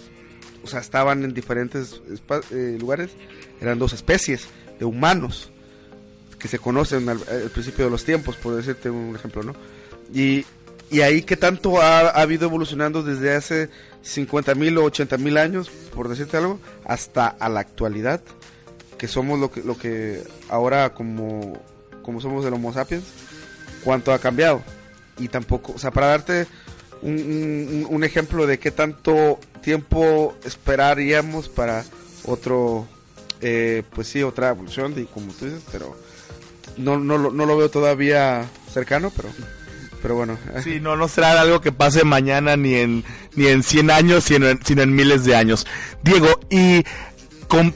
o 0.64 0.66
sea, 0.66 0.80
estaban 0.80 1.22
en 1.22 1.34
diferentes 1.34 2.02
eh, 2.50 2.76
lugares. 2.80 3.12
Eran 3.60 3.78
dos 3.78 3.92
especies 3.92 4.48
de 4.80 4.86
humanos 4.86 5.52
que 6.40 6.48
se 6.48 6.58
conocen 6.58 7.08
al, 7.08 7.18
principio 7.52 7.84
de 7.84 7.90
los 7.90 8.04
tiempos, 8.04 8.34
por 8.36 8.56
decirte 8.56 8.90
un 8.90 9.14
ejemplo, 9.14 9.44
¿no? 9.44 9.54
Y, 10.12 10.44
y 10.90 11.02
ahí 11.02 11.22
que 11.22 11.36
tanto 11.36 11.80
ha, 11.80 12.00
ha, 12.00 12.22
habido 12.22 12.46
evolucionando 12.46 13.04
desde 13.04 13.36
hace 13.36 13.68
50.000 14.04 14.78
o 14.78 14.90
80.000 14.90 15.38
años, 15.38 15.70
por 15.94 16.08
decirte 16.08 16.36
algo, 16.38 16.58
hasta 16.84 17.28
a 17.28 17.48
la 17.48 17.60
actualidad 17.60 18.20
que 19.00 19.08
somos 19.08 19.40
lo 19.40 19.50
que, 19.50 19.62
lo 19.62 19.78
que 19.78 20.22
ahora 20.50 20.92
como, 20.92 21.58
como 22.02 22.20
somos 22.20 22.44
el 22.44 22.52
Homo 22.52 22.70
sapiens, 22.74 23.04
cuánto 23.82 24.12
ha 24.12 24.18
cambiado. 24.18 24.62
Y 25.18 25.28
tampoco, 25.28 25.72
o 25.72 25.78
sea, 25.78 25.90
para 25.90 26.08
darte 26.08 26.46
un, 27.00 27.86
un, 27.88 28.04
ejemplo 28.04 28.46
de 28.46 28.58
qué 28.58 28.70
tanto 28.70 29.40
tiempo 29.62 30.36
esperaríamos 30.44 31.48
para 31.48 31.82
otro, 32.26 32.86
eh, 33.40 33.84
pues 33.94 34.08
sí, 34.08 34.22
otra 34.22 34.50
evolución, 34.50 34.94
de, 34.94 35.06
como 35.06 35.32
tú 35.32 35.46
dices, 35.46 35.62
pero 35.72 35.96
no, 36.80 36.98
no, 36.98 37.18
no 37.18 37.46
lo 37.46 37.56
veo 37.56 37.70
todavía 37.70 38.48
cercano, 38.72 39.12
pero 39.14 39.28
pero 40.02 40.14
bueno. 40.14 40.38
Sí, 40.64 40.80
no, 40.80 40.96
no 40.96 41.08
será 41.08 41.38
algo 41.40 41.60
que 41.60 41.72
pase 41.72 42.04
mañana 42.04 42.56
ni 42.56 42.74
en, 42.74 43.04
ni 43.34 43.48
en 43.48 43.62
100 43.62 43.90
años, 43.90 44.24
sino 44.24 44.48
en, 44.48 44.64
sino 44.64 44.82
en 44.82 44.94
miles 44.94 45.24
de 45.24 45.36
años. 45.36 45.66
Diego, 46.02 46.40
y 46.48 46.84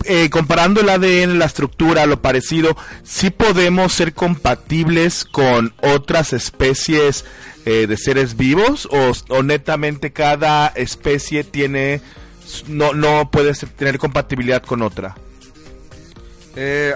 eh, 0.05 0.31
comparando 0.31 0.81
el 0.81 0.89
ADN, 0.89 1.39
la 1.39 1.47
estructura, 1.47 2.07
lo 2.07 2.23
parecido, 2.23 2.77
sí 3.03 3.31
podemos 3.31 3.93
ser 3.93 4.15
compatibles 4.15 5.25
con 5.25 5.75
otras 5.83 6.33
especies 6.33 7.25
eh, 7.67 7.87
de 7.87 7.97
seres 7.97 8.37
vivos 8.37 8.89
o, 8.91 9.43
netamente 9.43 10.13
cada 10.13 10.69
especie 10.69 11.45
tiene 11.45 12.01
no 12.69 12.93
no 12.93 13.31
puede 13.31 13.53
tener 13.55 13.99
compatibilidad 13.99 14.63
con 14.63 14.83
otra. 14.83 15.17
Eh, 16.57 16.95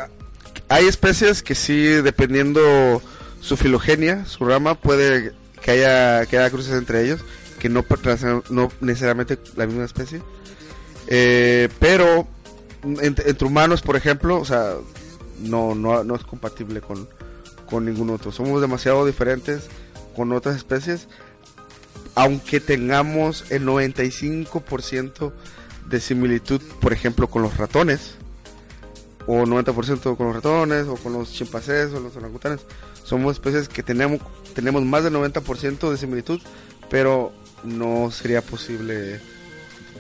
hay 0.69 0.87
especies 0.87 1.43
que 1.43 1.55
sí, 1.55 1.85
dependiendo 1.85 3.03
su 3.41 3.57
filogenia, 3.57 4.25
su 4.27 4.45
rama, 4.45 4.75
puede 4.75 5.33
que 5.63 5.71
haya, 5.71 6.27
que 6.27 6.39
haya 6.39 6.51
cruces 6.51 6.75
entre 6.75 7.05
ellos, 7.05 7.21
que 7.59 7.69
no, 7.69 7.85
no 8.51 8.73
necesariamente 8.81 9.39
la 9.57 9.67
misma 9.67 9.85
especie. 9.85 10.23
pero 11.79 12.29
entre, 13.01 13.45
humanos, 13.45 13.83
por 13.83 13.97
ejemplo, 13.97 14.41
o 14.41 14.45
sea, 14.45 14.75
no, 15.41 15.75
no, 15.75 16.05
no 16.05 16.15
es 16.15 16.25
compatible 16.25 16.81
con, 16.81 17.09
con 17.67 17.85
ningún 17.85 18.11
otro. 18.11 18.33
Somos 18.33 18.61
demasiado 18.61 19.07
diferentes 19.07 19.69
con 20.15 20.33
otras 20.33 20.57
especies, 20.57 21.09
aunque 22.15 22.61
tengamos 22.61 23.51
el 23.51 23.65
95% 23.65 25.33
de 25.87 26.01
similitud, 26.01 26.61
por 26.81 26.93
ejemplo, 26.93 27.29
con 27.29 27.43
los 27.43 27.57
ratones, 27.57 28.18
o 29.29 29.45
90% 29.45 30.17
con 30.17 30.27
los 30.27 30.37
ratones, 30.37 30.87
o 30.87 30.97
con 30.97 31.13
los 31.13 31.31
chimpancés, 31.31 31.93
o 31.93 32.01
los 32.01 32.17
orangutanes. 32.17 32.61
Somos 33.05 33.35
especies 33.35 33.69
que 33.69 33.83
tenemos, 33.83 34.21
tenemos 34.55 34.83
más 34.85 35.05
del 35.05 35.13
90% 35.13 35.91
de 35.91 35.99
similitud, 35.99 36.41
pero 36.89 37.33
no 37.63 38.11
sería 38.11 38.41
posible, 38.41 39.21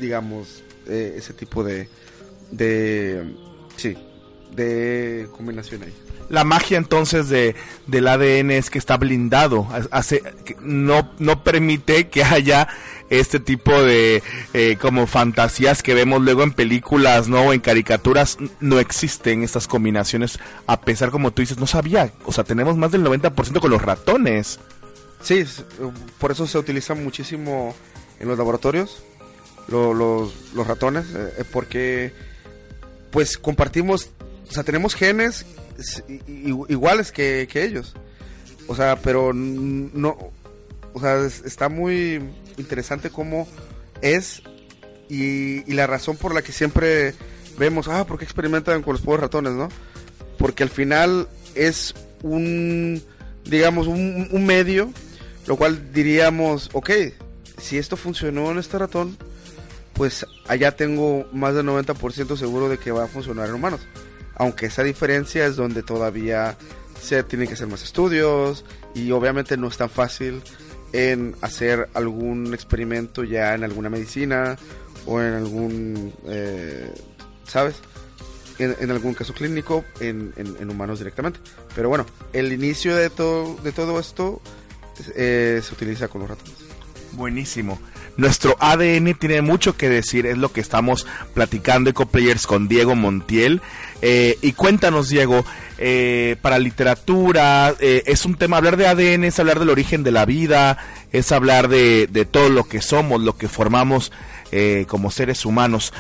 digamos, 0.01 0.63
eh, 0.87 1.15
ese 1.19 1.35
tipo 1.35 1.63
de, 1.63 1.91
de 2.51 3.35
sí, 3.77 3.99
de 4.57 5.29
combinación 5.37 5.83
ahí. 5.83 5.95
La 6.31 6.45
magia 6.45 6.79
entonces 6.79 7.29
de, 7.29 7.55
del 7.87 8.09
ADN 8.09 8.51
es 8.53 8.71
que 8.71 8.79
está 8.79 8.97
blindado, 8.97 9.69
hace, 9.91 10.23
no, 10.61 11.11
no 11.19 11.45
permite 11.45 12.09
que 12.09 12.25
haya 12.25 12.69
este 13.11 13.41
tipo 13.41 13.83
de 13.83 14.23
eh, 14.53 14.77
como 14.81 15.07
fantasías 15.07 15.83
que 15.83 15.95
vemos 15.95 16.21
luego 16.23 16.43
en 16.43 16.53
películas, 16.53 17.29
¿no? 17.29 17.53
En 17.53 17.61
caricaturas, 17.61 18.39
no 18.61 18.79
existen 18.79 19.43
estas 19.43 19.67
combinaciones, 19.67 20.39
a 20.67 20.81
pesar 20.81 21.11
como 21.11 21.31
tú 21.31 21.43
dices, 21.43 21.59
no 21.59 21.67
sabía, 21.67 22.13
o 22.25 22.33
sea, 22.33 22.45
tenemos 22.45 22.77
más 22.77 22.93
del 22.93 23.05
90% 23.05 23.61
con 23.61 23.71
los 23.71 23.83
ratones. 23.83 24.59
Sí, 25.23 25.45
por 26.19 26.31
eso 26.31 26.47
se 26.47 26.59
utiliza 26.59 26.95
muchísimo 26.95 27.75
en 28.21 28.29
los 28.29 28.39
laboratorios, 28.39 29.03
los, 29.69 29.97
los, 30.55 30.67
ratones, 30.67 31.07
eh, 31.15 31.45
porque 31.53 32.13
pues 33.11 33.37
compartimos, 33.37 34.11
o 34.49 34.53
sea, 34.53 34.63
tenemos 34.63 34.95
genes 34.95 35.45
iguales 36.27 37.13
que, 37.13 37.49
ellos. 37.53 37.95
O 38.67 38.75
sea, 38.75 38.97
pero 38.97 39.33
no, 39.33 40.17
o 40.93 41.01
sea, 41.01 41.25
está 41.25 41.69
muy 41.69 42.21
interesante 42.59 43.11
cómo 43.11 43.49
es 44.03 44.43
y, 45.09 45.65
la 45.73 45.87
razón 45.87 46.17
por 46.17 46.35
la 46.35 46.43
que 46.43 46.53
siempre 46.53 47.15
vemos, 47.59 47.89
ah, 47.89 48.07
¿por 48.07 48.19
qué 48.19 48.25
experimentan 48.25 48.83
con 48.83 48.93
los 48.95 49.03
pobres 49.03 49.23
ratones, 49.23 49.53
no? 49.53 49.69
Porque 50.37 50.63
al 50.63 50.71
final 50.71 51.29
es 51.55 51.95
un, 52.23 53.03
digamos, 53.45 53.87
un, 53.87 54.29
un 54.31 54.47
medio, 54.47 54.93
lo 55.47 55.57
cual 55.57 55.93
diríamos, 55.93 56.71
ok, 56.73 56.91
si 57.59 57.79
esto 57.79 57.97
funcionó 57.97 58.51
en 58.51 58.59
este 58.59 58.79
ratón, 58.79 59.17
pues 59.95 60.27
allá 60.47 60.77
tengo 60.77 61.27
más 61.33 61.55
del 61.55 61.67
90% 61.67 62.37
seguro 62.37 62.69
de 62.69 62.79
que 62.79 62.93
va 62.93 63.05
a 63.05 63.09
funcionar 63.09 63.49
en 63.49 63.55
humanos. 63.55 63.81
Aunque 64.37 64.67
esa 64.67 64.85
diferencia 64.85 65.45
es 65.47 65.57
donde 65.57 65.83
todavía 65.83 66.57
se 67.03 67.23
tienen 67.25 67.49
que 67.49 67.55
hacer 67.55 67.67
más 67.67 67.83
estudios 67.83 68.65
y 68.95 69.11
obviamente 69.11 69.57
no 69.57 69.67
es 69.67 69.77
tan 69.77 69.91
fácil 69.91 70.43
en 70.93 71.35
hacer 71.41 71.89
algún 71.95 72.55
experimento 72.55 73.25
ya 73.25 73.55
en 73.55 73.65
alguna 73.65 73.91
medicina 73.91 74.57
o 75.07 75.21
en 75.21 75.35
algún, 75.35 76.13
eh, 76.27 76.93
¿sabes? 77.47 77.77
En, 78.59 78.91
algún 78.91 79.15
caso 79.15 79.33
clínico 79.35 79.85
en, 80.01 80.33
humanos 80.69 80.99
directamente. 80.99 81.39
Pero 81.77 81.89
bueno, 81.89 82.07
el 82.33 82.53
inicio 82.53 82.97
de 82.97 83.09
todo, 83.09 83.55
de 83.63 83.71
todo 83.71 84.01
esto 84.01 84.43
eh, 85.15 85.61
se 85.63 85.75
utiliza 85.75 86.09
con 86.09 86.23
los 86.23 86.31
ratones. 86.31 86.57
Buenísimo. 87.13 87.79
Nuestro 88.17 88.57
ADN 88.59 89.15
tiene 89.15 89.43
mucho 89.43 89.77
que 89.77 89.89
decir, 89.89 90.27
es 90.27 90.37
lo 90.37 90.53
que 90.53 90.61
estamos 90.61 91.07
platicando 91.35 91.89
EcoPlayers 91.91 92.49
con 92.49 92.67
Diego 92.67 92.97
Montiel. 92.97 93.63
Eh, 94.03 94.37
y 94.43 94.53
cuéntanos, 94.55 95.09
Diego, 95.09 95.45
eh, 95.79 96.37
para 96.43 96.59
literatura, 96.59 97.75
eh, 97.81 98.03
es 98.07 98.25
un 98.25 98.35
tema, 98.35 98.57
hablar 98.57 98.77
de 98.77 98.87
ADN 98.87 99.25
es 99.25 99.39
hablar 99.39 99.59
del 99.59 99.71
origen 99.71 100.03
de 100.03 100.11
la 100.11 100.25
vida, 100.25 100.79
es 101.13 101.33
hablar 101.33 101.69
de, 101.69 102.27
todo 102.31 102.49
lo 102.49 102.65
que 102.65 102.83
somos, 102.83 103.21
lo 103.21 103.37
que 103.37 103.49
formamos 103.49 104.13
como 104.87 105.11
seres 105.11 105.45
humanos. 105.45 105.93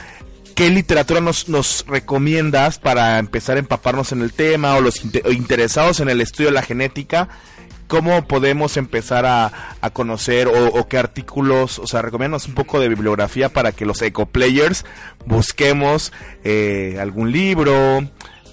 ¿Qué 0.54 0.70
literatura 0.70 1.20
nos, 1.20 1.48
nos, 1.48 1.84
recomiendas 1.86 2.78
para 2.78 3.18
empezar 3.18 3.56
a 3.56 3.60
empaparnos 3.60 4.10
en 4.12 4.22
el 4.22 4.32
tema 4.32 4.74
o 4.74 4.80
los 4.80 5.02
interesados 5.30 6.00
en 6.00 6.08
el 6.08 6.20
estudio 6.20 6.48
de 6.48 6.54
la 6.54 6.62
genética? 6.62 7.28
¿Cómo 7.88 8.28
podemos 8.28 8.76
empezar 8.76 9.24
a, 9.24 9.50
conocer 9.94 10.46
o, 10.46 10.88
qué 10.88 10.98
artículos, 10.98 11.78
o 11.78 11.86
sea, 11.86 12.02
recomiendas 12.02 12.46
un 12.46 12.54
poco 12.54 12.80
de 12.80 12.88
bibliografía 12.88 13.48
para 13.48 13.72
que 13.72 13.86
los 13.86 14.02
ecoplayers 14.02 14.84
busquemos 15.24 16.12
eh, 16.44 16.98
algún 17.00 17.32
libro 17.32 18.06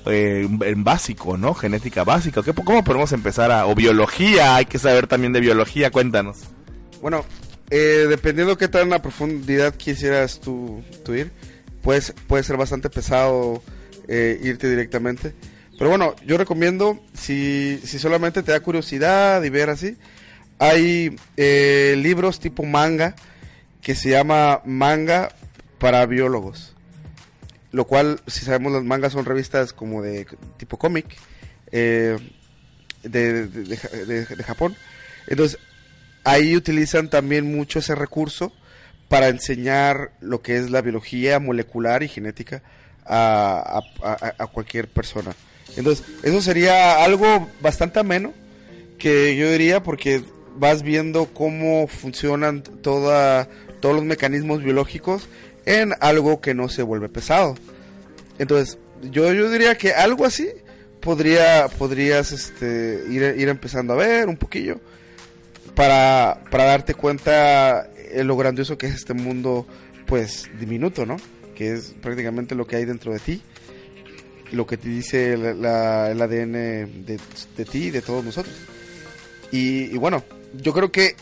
eh, 0.06 0.48
en 0.62 0.84
básico, 0.84 1.38
¿no? 1.38 1.54
Genética 1.54 2.04
básica. 2.04 2.42
¿Qué, 2.44 2.54
¿Cómo 2.54 2.84
podemos 2.84 3.12
empezar 3.12 3.52
a, 3.52 3.68
o 3.68 3.76
biología? 3.76 4.56
Hay 4.56 4.66
que 4.66 4.80
saber 4.80 5.08
también 5.08 5.34
de 5.34 5.40
biología, 5.40 5.92
cuéntanos. 5.92 6.40
Bueno, 7.02 7.26
eh, 7.70 8.06
dependiendo 8.10 8.58
qué 8.58 8.68
tan 8.68 8.94
a 8.94 9.02
profundidad 9.02 9.76
quisieras 9.76 10.40
tú, 10.40 10.84
ir, 11.08 11.32
pues 11.82 12.14
puede 12.28 12.44
ser 12.44 12.58
bastante 12.58 12.90
pesado 12.90 13.62
irte 14.08 14.70
directamente. 14.70 15.34
Pero 15.78 15.90
bueno, 15.90 16.16
yo 16.26 16.38
recomiendo, 16.38 17.00
si, 17.14 17.80
si 17.84 18.00
solamente 18.00 18.44
te 18.44 18.52
da 18.52 18.60
curiosidad 18.62 19.44
y 19.44 19.50
ver 19.50 19.70
así, 19.70 19.98
hay 20.58 21.16
eh, 21.36 21.96
libros 21.98 22.40
tipo 22.40 22.64
manga 22.64 23.16
que 23.82 23.94
se 23.96 24.10
llama 24.12 24.62
Manga 24.66 25.30
para 25.78 26.06
Biólogos. 26.06 26.76
Lo 27.72 27.86
cual, 27.86 28.22
si 28.28 28.46
sabemos, 28.46 28.72
los 28.72 28.84
mangas 28.84 29.14
son 29.14 29.26
revistas 29.26 29.74
como 29.74 30.02
de 30.02 30.26
tipo 30.58 30.78
cómic 30.78 31.06
eh, 31.72 32.18
de, 33.04 33.48
de, 33.48 34.44
Japón. 34.44 34.76
Entonces, 35.28 35.60
ahí 36.24 36.56
utilizan 36.56 37.10
también 37.10 37.54
mucho 37.54 37.80
ese 37.80 37.96
recurso 37.96 38.54
para 39.10 39.28
enseñar 39.28 40.12
lo 40.22 40.42
que 40.42 40.58
es 40.58 40.70
la 40.70 40.82
biología 40.82 41.40
molecular 41.40 42.02
y 42.04 42.08
genética 42.08 42.64
a, 43.06 43.82
a 44.02 44.48
cualquier 44.48 44.88
persona. 44.88 45.36
Entonces, 45.78 46.06
eso 46.24 46.42
sería 46.42 47.04
algo 47.04 47.50
bastante 47.62 48.00
ameno 48.00 48.34
que 48.98 49.36
yo 49.36 49.52
diría 49.52 49.84
porque 49.84 50.24
vas 50.58 50.84
viendo 50.84 51.26
cómo 51.34 51.88
funcionan 51.88 52.64
toda, 52.64 53.48
todos 53.80 53.96
los 53.96 54.06
mecanismos 54.06 54.64
biológicos 54.64 55.28
en 55.66 55.94
algo 56.00 56.42
que 56.42 56.54
no 56.54 56.70
se 56.70 56.84
vuelve 56.84 57.10
pesado. 57.10 57.56
Entonces, 58.38 58.78
yo, 59.02 59.32
yo 59.34 59.50
diría 59.50 59.78
que 59.78 59.94
algo 59.94 60.26
así 60.26 60.50
podría, 61.00 61.68
podrías 61.78 62.32
este, 62.32 63.04
ir, 63.10 63.36
ir 63.38 63.50
empezando 63.50 63.94
a 63.94 63.98
ver 63.98 64.28
un 64.28 64.38
poquillo 64.38 64.80
para, 65.76 66.42
para 66.50 66.66
darte 66.66 66.94
cuenta 66.94 67.90
de 68.14 68.24
lo 68.24 68.38
grandioso 68.38 68.78
que 68.78 68.88
es 68.88 68.96
este 68.96 69.14
mundo, 69.14 69.66
pues, 70.06 70.50
diminuto, 70.60 71.06
¿no? 71.06 71.18
Que 71.56 71.74
es 71.74 71.96
prácticamente 72.02 72.56
lo 72.56 72.66
que 72.66 72.78
hay 72.78 72.86
dentro 72.86 73.12
de 73.12 73.20
ti, 73.20 73.42
lo 74.52 74.66
que 74.66 74.78
te 74.78 74.90
dice 74.90 75.34
el 75.34 75.66
ADN 75.66 76.54
de, 77.06 77.20
de 77.58 77.66
ti 77.66 77.86
y 77.86 77.92
de 77.92 78.02
todos 78.02 78.24
nosotros. 78.24 78.56
Y, 79.52 79.98
bueno, 79.98 80.24
yo 80.54 80.74
creo 80.74 80.92
que 80.92 81.16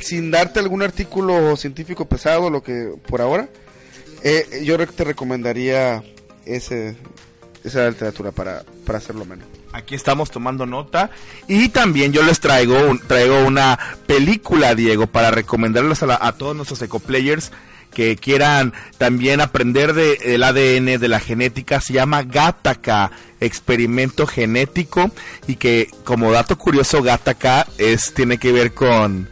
sin 0.00 0.30
darte 0.30 0.60
algún 0.60 0.82
artículo 0.82 1.56
científico 1.56 2.06
pesado, 2.06 2.50
lo 2.50 2.62
que 2.62 2.92
por 3.06 3.20
ahora, 3.20 3.48
eh, 4.22 4.62
yo 4.64 4.78
te 4.86 5.04
recomendaría 5.04 6.02
ese, 6.46 6.96
esa 7.62 7.88
literatura 7.88 8.32
para, 8.32 8.64
para 8.86 8.98
hacerlo 8.98 9.24
menos. 9.24 9.46
Aquí 9.72 9.96
estamos 9.96 10.30
tomando 10.30 10.66
nota. 10.66 11.10
Y 11.48 11.68
también 11.70 12.12
yo 12.12 12.22
les 12.22 12.38
traigo 12.38 12.76
traigo 13.08 13.44
una 13.44 13.78
película, 14.06 14.74
Diego, 14.74 15.08
para 15.08 15.32
recomendarles 15.32 16.02
a, 16.02 16.26
a 16.26 16.32
todos 16.32 16.54
nuestros 16.54 16.80
ecoplayers 16.82 17.50
que 17.94 18.16
quieran 18.16 18.74
también 18.98 19.40
aprender 19.40 19.94
del 19.94 20.42
ADN, 20.42 21.00
de 21.00 21.08
la 21.08 21.20
genética, 21.20 21.80
se 21.80 21.94
llama 21.94 22.24
Gattaca, 22.24 23.12
experimento 23.40 24.26
genético, 24.26 25.10
y 25.46 25.56
que 25.56 25.88
como 26.02 26.32
dato 26.32 26.58
curioso, 26.58 27.02
Gattaca 27.02 27.66
es, 27.78 28.12
tiene 28.12 28.38
que 28.38 28.52
ver 28.52 28.74
con, 28.74 29.30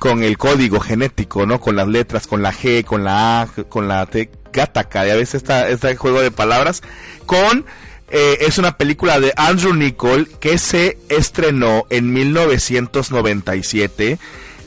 con 0.00 0.24
el 0.24 0.36
código 0.38 0.80
genético, 0.80 1.46
¿no? 1.46 1.60
Con 1.60 1.76
las 1.76 1.86
letras, 1.86 2.26
con 2.26 2.42
la 2.42 2.52
G, 2.52 2.84
con 2.84 3.04
la 3.04 3.42
A, 3.42 3.46
con 3.46 3.86
la 3.86 4.06
T, 4.06 4.30
Gattaca, 4.52 5.06
ya 5.06 5.14
ves 5.14 5.34
esta, 5.34 5.68
este 5.68 5.94
juego 5.94 6.22
de 6.22 6.32
palabras, 6.32 6.82
con 7.26 7.66
eh, 8.08 8.38
es 8.40 8.58
una 8.58 8.76
película 8.76 9.20
de 9.20 9.32
Andrew 9.36 9.74
Nichol 9.74 10.26
que 10.40 10.58
se 10.58 10.98
estrenó 11.08 11.86
en 11.90 12.12
1997 12.12 14.18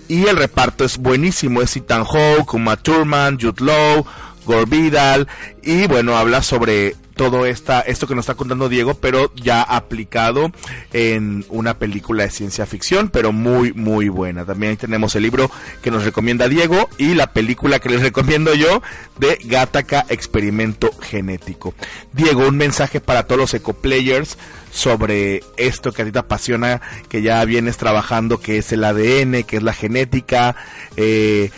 y 0.07 0.27
el 0.27 0.37
reparto 0.37 0.85
es 0.85 0.97
buenísimo. 0.97 1.61
Es 1.61 1.75
Ethan 1.75 2.05
Hawke, 2.05 2.53
Uma 2.53 2.77
Thurman, 2.77 3.37
Jude 3.39 3.65
Law, 3.65 4.05
Gore 4.45 4.65
Vidal. 4.65 5.27
Y 5.61 5.87
bueno, 5.87 6.15
habla 6.15 6.43
sobre 6.43 6.95
todo 7.15 7.45
esta, 7.45 7.81
esto 7.81 8.07
que 8.07 8.15
nos 8.15 8.23
está 8.23 8.35
contando 8.35 8.69
Diego, 8.69 8.95
pero 8.95 9.31
ya 9.35 9.61
aplicado 9.61 10.51
en 10.91 11.45
una 11.49 11.77
película 11.77 12.23
de 12.23 12.29
ciencia 12.29 12.65
ficción, 12.65 13.09
pero 13.09 13.31
muy, 13.31 13.73
muy 13.73 14.09
buena. 14.09 14.45
También 14.45 14.71
ahí 14.71 14.77
tenemos 14.77 15.15
el 15.15 15.23
libro 15.23 15.49
que 15.81 15.91
nos 15.91 16.03
recomienda 16.03 16.47
Diego 16.47 16.89
y 16.97 17.13
la 17.13 17.33
película 17.33 17.79
que 17.79 17.89
les 17.89 18.01
recomiendo 18.01 18.53
yo 18.53 18.81
de 19.17 19.39
Gataca 19.43 20.05
Experimento 20.09 20.91
Genético. 21.01 21.73
Diego, 22.13 22.47
un 22.47 22.57
mensaje 22.57 22.99
para 22.99 23.23
todos 23.27 23.41
los 23.41 23.53
ecoplayers 23.53 24.37
sobre 24.71 25.43
esto 25.57 25.91
que 25.91 26.01
a 26.01 26.05
ti 26.05 26.11
te 26.11 26.19
apasiona, 26.19 26.81
que 27.09 27.21
ya 27.21 27.43
vienes 27.45 27.77
trabajando, 27.77 28.39
que 28.39 28.57
es 28.57 28.71
el 28.71 28.83
ADN, 28.83 29.43
que 29.43 29.57
es 29.57 29.63
la 29.63 29.73
genética. 29.73 30.55
Eh, 30.97 31.51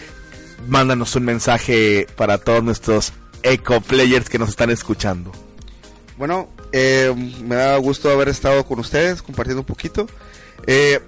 mándanos 0.68 1.16
un 1.16 1.24
mensaje 1.24 2.08
para 2.16 2.40
todos 2.40 2.64
nuestros 2.64 3.14
eco 3.44 3.80
players 3.82 4.30
que 4.30 4.40
nos 4.40 4.50
están 4.50 4.70
escuchando. 4.70 5.45
Bueno, 6.18 6.50
eh, 6.72 7.14
me 7.44 7.56
da 7.56 7.78
gusto 7.78 8.10
haber 8.10 8.30
estado 8.30 8.66
con 8.66 8.80
ustedes 8.80 9.22
compartiendo 9.22 9.62
un 9.62 9.66
poquito. 9.66 10.08
Eh, 10.66 11.00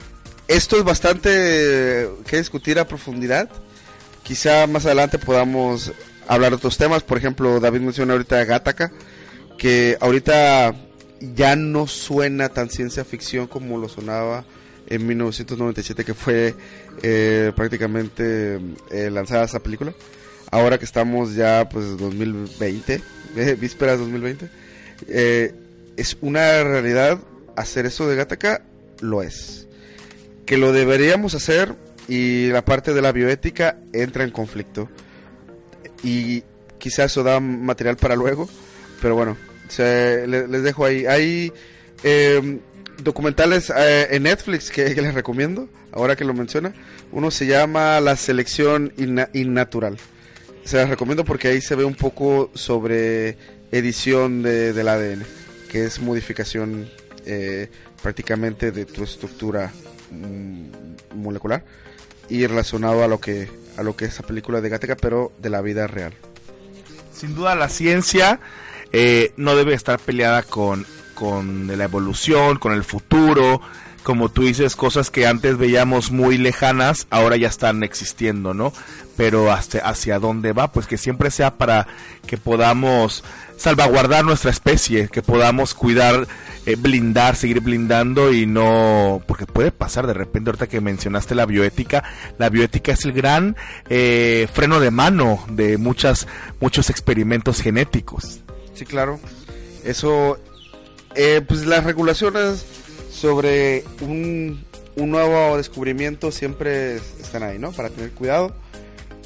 esto 0.48 0.78
es 0.78 0.84
bastante 0.84 2.10
que 2.26 2.38
discutir 2.38 2.80
a 2.80 2.88
profundidad. 2.88 3.50
Quizá 4.24 4.68
más 4.68 4.86
adelante 4.86 5.18
podamos 5.18 5.94
hablar 6.28 6.52
de 6.52 6.58
otros 6.58 6.78
temas. 6.78 7.04
Por 7.04 7.18
ejemplo, 7.18 7.60
David 7.60 7.82
menciona 7.82 8.14
ahorita 8.14 8.44
Gataca, 8.46 8.92
que 9.58 9.98
ahorita 10.00 10.76
ya 11.20 11.56
no 11.56 11.88
suena 11.88 12.50
tan 12.50 12.70
ciencia 12.70 13.04
ficción 13.04 13.48
como 13.48 13.78
lo 13.78 13.90
sonaba 13.90 14.46
en 14.90 15.06
1997 15.06 16.06
que 16.06 16.14
fue 16.14 16.56
eh, 17.04 17.52
prácticamente 17.56 18.60
eh, 18.92 19.10
lanzada 19.12 19.46
esa 19.46 19.62
película. 19.62 19.94
Ahora 20.50 20.78
que 20.78 20.86
estamos 20.86 21.36
ya 21.36 21.68
pues 21.70 21.98
2020, 21.98 23.02
eh, 23.36 23.58
vísperas 23.60 24.00
2020, 24.00 24.50
es 25.08 26.18
una 26.22 26.64
realidad 26.64 27.20
hacer 27.56 27.86
eso 27.86 28.08
de 28.08 28.16
Gataca, 28.16 28.62
lo 29.02 29.22
es. 29.22 29.68
Que 30.46 30.58
lo 30.58 30.72
deberíamos 30.72 31.36
hacer 31.36 31.76
y 32.08 32.48
la 32.48 32.64
parte 32.64 32.94
de 32.94 33.02
la 33.02 33.12
bioética 33.12 33.78
entra 33.94 34.24
en 34.24 34.32
conflicto. 34.32 34.90
Y 36.04 36.44
quizás 36.78 37.12
eso 37.12 37.24
da 37.24 37.40
material 37.40 37.98
para 37.98 38.16
luego, 38.16 38.48
pero 39.02 39.16
bueno, 39.16 39.38
les, 39.78 40.64
dejo 40.64 40.86
ahí. 40.86 41.06
Hay 41.06 41.52
eh, 42.04 42.60
documentales 43.04 43.72
eh, 43.76 44.08
en 44.12 44.24
Netflix 44.24 44.72
que, 44.72 44.90
les 44.90 45.14
recomiendo, 45.14 45.68
ahora 45.92 46.16
que 46.16 46.24
lo 46.24 46.34
menciona. 46.34 46.74
Uno 47.12 47.32
se 47.32 47.46
llama 47.46 48.00
La 48.00 48.16
Selección 48.16 48.94
Innatural. 49.34 49.98
Se 50.64 50.78
las 50.78 50.90
recomiendo 50.90 51.24
porque 51.24 51.48
ahí 51.48 51.62
se 51.62 51.76
ve 51.76 51.86
un 51.86 51.96
poco 51.96 52.52
sobre 52.54 53.38
edición 53.72 54.44
de, 54.44 54.74
del 54.74 54.88
ADN, 54.88 55.26
que 55.70 55.86
es 55.86 56.00
modificación 56.00 56.90
eh, 57.26 57.70
prácticamente 58.02 58.72
de 58.72 58.86
tu 58.86 59.04
estructura 59.04 59.72
mm, 60.12 61.16
molecular 61.16 61.64
y 62.30 62.46
relacionado 62.46 63.04
a 63.04 63.08
lo 63.08 63.20
que 63.20 63.50
a 63.78 63.84
lo 63.84 63.96
que 63.96 64.06
es 64.06 64.20
la 64.20 64.26
película 64.26 64.60
de 64.60 64.70
Gattaca, 64.70 64.96
pero 64.96 65.32
de 65.38 65.50
la 65.52 65.62
vida 65.62 65.86
real. 65.86 66.14
Sin 67.14 67.36
duda 67.36 67.56
la 67.56 67.70
ciencia 67.70 68.40
eh, 68.92 69.34
no 69.38 69.56
debe 69.56 69.76
estar 69.76 70.00
peleada 70.00 70.42
con, 70.42 70.86
con 71.14 71.68
la 71.78 71.84
evolución, 71.84 72.58
con 72.58 72.74
el 72.74 72.84
futuro, 72.84 73.62
como 74.08 74.30
tú 74.30 74.44
dices, 74.44 74.78
cosas 74.78 75.12
que 75.12 75.28
antes 75.28 75.58
veíamos 75.58 76.12
muy 76.12 76.38
lejanas, 76.38 77.08
ahora 77.10 77.36
ya 77.36 77.50
están 77.50 77.84
existiendo, 77.84 78.54
¿no? 78.54 78.72
Pero 79.18 79.52
hasta 79.52 79.80
hacia 79.80 80.18
dónde 80.18 80.54
va, 80.54 80.72
pues 80.72 80.88
que 80.88 80.98
siempre 80.98 81.30
sea 81.30 81.58
para 81.58 81.88
que 82.26 82.38
podamos 82.38 83.26
salvaguardar 83.58 84.24
nuestra 84.24 84.50
especie, 84.50 85.10
que 85.10 85.22
podamos 85.22 85.74
cuidar, 85.74 86.26
eh, 86.66 86.78
blindar, 86.78 87.36
seguir 87.36 87.60
blindando 87.60 88.32
y 88.32 88.46
no, 88.46 89.22
porque 89.28 89.46
puede 89.46 89.74
pasar 89.74 90.08
de 90.08 90.14
repente, 90.14 90.52
ahorita 90.52 90.68
que 90.68 90.80
mencionaste 90.80 91.36
la 91.36 91.46
bioética, 91.46 92.06
la 92.38 92.48
bioética 92.48 92.94
es 92.94 93.04
el 93.04 93.12
gran 93.12 93.58
eh, 93.90 94.48
freno 94.54 94.80
de 94.80 94.90
mano 94.90 95.44
de 95.50 95.78
muchas, 95.78 96.30
muchos 96.62 96.90
experimentos 96.90 97.60
genéticos. 97.62 98.40
Sí, 98.74 98.86
claro. 98.86 99.20
Eso, 99.84 100.40
eh, 101.14 101.42
pues 101.46 101.66
las 101.66 101.84
regulaciones 101.84 102.66
sobre 103.20 103.84
un, 104.02 104.64
un 104.96 105.10
nuevo 105.10 105.58
descubrimiento 105.58 106.32
siempre 106.32 106.98
están 106.98 107.44
ahí, 107.44 107.58
¿no? 107.58 107.72
Para 107.72 107.90
tener 107.90 108.12
cuidado. 108.12 108.54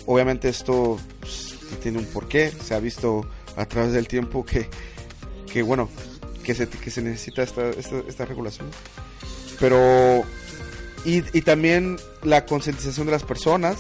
Obviamente 0.06 0.50
esto 0.50 0.98
pues, 1.20 1.56
tiene 1.82 1.98
un 2.00 2.06
porqué. 2.06 2.52
Se 2.52 2.74
ha 2.74 2.80
visto 2.80 3.26
a 3.58 3.66
través 3.66 3.92
del 3.92 4.08
tiempo 4.08 4.46
que, 4.46 4.70
que 5.52 5.62
bueno, 5.62 5.90
que 6.44 6.56
se, 6.56 6.68
que 6.68 6.90
se 6.90 7.02
necesita 7.02 7.44
esta, 7.44 7.70
esta, 7.70 8.00
esta 8.08 8.26
regulación. 8.26 8.68
Pero, 9.60 10.24
y, 11.06 11.24
y 11.38 11.42
también 11.42 11.98
la 12.24 12.46
concientización 12.46 13.08
de 13.08 13.12
las 13.12 13.24
personas 13.24 13.78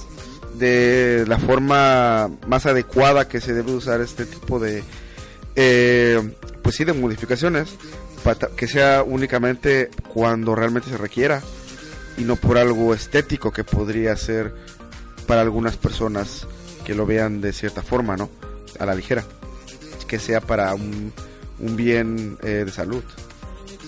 de 0.55 1.23
la 1.27 1.39
forma 1.39 2.29
más 2.47 2.65
adecuada 2.65 3.27
que 3.29 3.39
se 3.39 3.53
debe 3.53 3.71
usar 3.71 4.01
este 4.01 4.25
tipo 4.25 4.59
de, 4.59 4.83
eh, 5.55 6.19
pues 6.61 6.75
sí, 6.75 6.83
de 6.83 6.93
modificaciones, 6.93 7.69
que 8.55 8.67
sea 8.67 9.03
únicamente 9.03 9.89
cuando 10.13 10.55
realmente 10.55 10.89
se 10.89 10.97
requiera 10.97 11.41
y 12.17 12.23
no 12.23 12.35
por 12.35 12.57
algo 12.57 12.93
estético 12.93 13.51
que 13.51 13.63
podría 13.63 14.15
ser 14.15 14.53
para 15.27 15.41
algunas 15.41 15.77
personas 15.77 16.47
que 16.85 16.93
lo 16.93 17.05
vean 17.05 17.41
de 17.41 17.53
cierta 17.53 17.81
forma, 17.81 18.17
¿no? 18.17 18.29
A 18.79 18.85
la 18.85 18.95
ligera. 18.95 19.23
Que 20.07 20.19
sea 20.19 20.41
para 20.41 20.73
un, 20.73 21.13
un 21.59 21.75
bien 21.75 22.37
eh, 22.43 22.63
de 22.65 22.71
salud. 22.71 23.03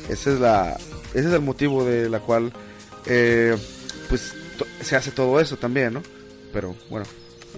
Ese 0.10 0.34
es, 0.34 0.40
la, 0.40 0.78
ese 1.14 1.28
es 1.28 1.34
el 1.34 1.42
motivo 1.42 1.84
de 1.84 2.10
la 2.10 2.20
cual 2.20 2.54
eh, 3.06 3.58
pues 4.10 4.34
se 4.82 4.96
hace 4.96 5.12
todo 5.12 5.40
eso 5.40 5.58
también, 5.58 5.94
¿no? 5.94 6.04
Pero 6.54 6.76
bueno, 6.90 7.06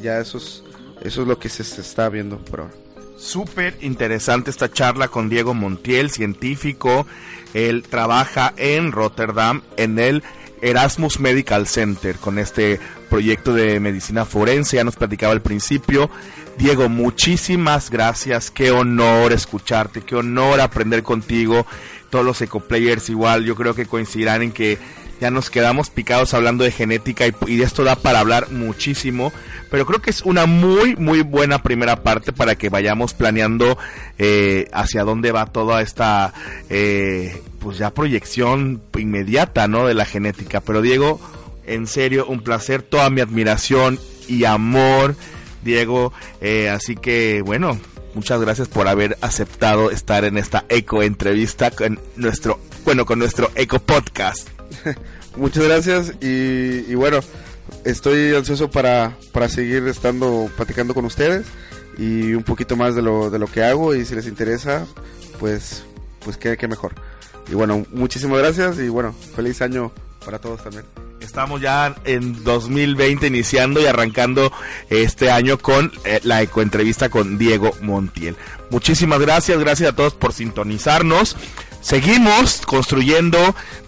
ya 0.01 0.19
eso 0.19 0.38
es, 0.39 0.63
eso 1.01 1.21
es 1.21 1.27
lo 1.27 1.38
que 1.38 1.49
se, 1.49 1.63
se 1.63 1.81
está 1.81 2.09
viendo 2.09 2.38
por 2.39 2.61
ahora. 2.61 2.85
Súper 3.17 3.78
interesante 3.82 4.51
esta 4.51 4.71
charla 4.71 5.08
con 5.08 5.30
Diego 5.30 5.54
Montiel, 5.54 6.10
científico. 6.10 7.08
Él 7.54 7.84
trabaja 7.84 8.54
en 8.58 8.91
Rotterdam 8.91 9.62
en 9.78 9.97
el 9.99 10.23
Erasmus 10.62 11.19
Medical 11.19 11.67
Center 11.67 12.17
con 12.17 12.39
este 12.39 12.80
proyecto 13.10 13.54
de 13.54 13.80
medicina 13.80 14.25
forense, 14.25 14.78
ya 14.78 14.84
nos 14.84 14.95
platicaba 14.95 15.32
al 15.32 15.41
principio. 15.41 16.10
Diego, 16.58 16.89
muchísimas 16.89 17.89
gracias, 17.89 18.51
qué 18.51 18.71
honor 18.71 19.34
escucharte, 19.34 20.01
qué 20.01 20.15
honor 20.15 20.62
aprender 20.62 21.04
contigo. 21.04 21.65
Todos 22.10 22.25
los 22.25 22.41
ecoplayers 22.41 23.10
igual, 23.10 23.43
yo 23.43 23.56
creo 23.56 23.75
que 23.75 23.86
coincidirán 23.86 24.41
en 24.41 24.51
que 24.51 24.78
ya 25.19 25.32
nos 25.32 25.49
quedamos 25.49 25.89
picados 25.89 26.34
hablando 26.34 26.63
de 26.63 26.71
genética 26.71 27.25
y, 27.28 27.56
de 27.56 27.63
esto 27.63 27.84
da 27.84 27.95
para 27.95 28.19
hablar 28.19 28.51
muchísimo, 28.51 29.32
pero 29.71 29.86
creo 29.86 30.01
que 30.01 30.10
es 30.10 30.21
una 30.21 30.45
muy, 30.45 30.95
muy 30.95 31.21
buena 31.21 31.63
primera 31.63 32.04
parte 32.04 32.34
para 32.34 32.56
que 32.56 32.69
vayamos 32.69 33.13
planeando 33.13 33.78
eh, 34.17 34.67
hacia 34.73 35.04
dónde 35.04 35.32
va 35.32 35.45
toda 35.45 35.82
esta, 35.82 36.34
eh, 36.69 37.41
pues 37.60 37.78
ya 37.78 37.93
proyección 37.93 38.82
inmediata, 38.97 39.67
¿no? 39.67 39.88
De 39.88 39.93
la 39.93 40.06
genética. 40.06 40.62
Pero 40.62 40.82
Diego, 40.82 41.19
en 41.65 41.88
serio, 41.88 42.25
un 42.28 42.41
placer, 42.41 42.82
toda 42.82 43.10
mi 43.10 43.21
admiración 43.21 43.99
y 44.28 44.43
amor, 44.45 45.15
Diego, 45.63 46.13
eh, 46.41 46.69
así 46.69 46.95
que 46.95 47.41
bueno, 47.41 47.80
muchas 48.13 48.41
gracias 48.41 48.67
por 48.67 48.88
haber 48.88 49.17
aceptado 49.21 49.91
estar 49.91 50.25
en 50.25 50.38
esta 50.38 50.65
eco 50.69 51.04
entrevista 51.04 51.71
con 51.71 51.99
nuestro, 52.15 52.60
bueno, 52.84 53.06
con 53.06 53.19
nuestro 53.19 53.49
eco 53.56 53.80
podcast. 53.80 54.54
Muchas 55.36 55.63
gracias 55.63 56.13
y, 56.21 56.95
bueno, 56.95 57.19
estoy 57.84 58.34
ansioso 58.36 58.69
para, 58.69 59.17
para 59.32 59.49
seguir 59.49 59.88
estando 59.88 60.49
platicando 60.56 60.93
con 60.93 61.06
ustedes 61.06 61.45
y 61.97 62.34
un 62.34 62.43
poquito 62.43 62.75
más 62.75 62.95
de 62.95 63.01
lo, 63.01 63.30
de 63.30 63.39
lo 63.39 63.47
que 63.47 63.63
hago 63.63 63.95
y 63.95 64.06
si 64.06 64.15
les 64.15 64.28
interesa, 64.28 64.86
pues, 65.39 65.84
pues 66.23 66.38
qué, 66.38 66.58
qué 66.58 66.67
mejor. 66.67 66.93
Y 67.49 67.54
bueno, 67.54 67.86
muchísimas 67.91 68.39
gracias 68.39 68.80
y 68.80 68.89
bueno, 68.89 69.13
feliz 69.36 69.62
año 69.62 69.91
para 70.23 70.39
todos 70.39 70.63
también. 70.63 70.86
Estamos 71.21 71.62
ya 71.62 71.95
en 72.06 72.43
2020 72.43 73.28
iniciando 73.28 73.82
y 73.82 73.86
arrancando 73.86 74.51
este 74.89 75.32
año 75.32 75.58
con 75.58 75.91
eh, 76.04 76.19
la 76.23 76.41
ecoentrevista 76.41 77.10
con 77.10 77.38
Diego 77.38 77.71
Montiel. 77.82 78.36
Muchísimas 78.69 79.19
gracias, 79.19 79.58
gracias 79.60 79.89
a 79.89 79.95
todos 79.95 80.13
por 80.13 80.34
sintonizarnos. 80.34 81.36
Seguimos 81.86 82.62
construyendo 82.65 83.38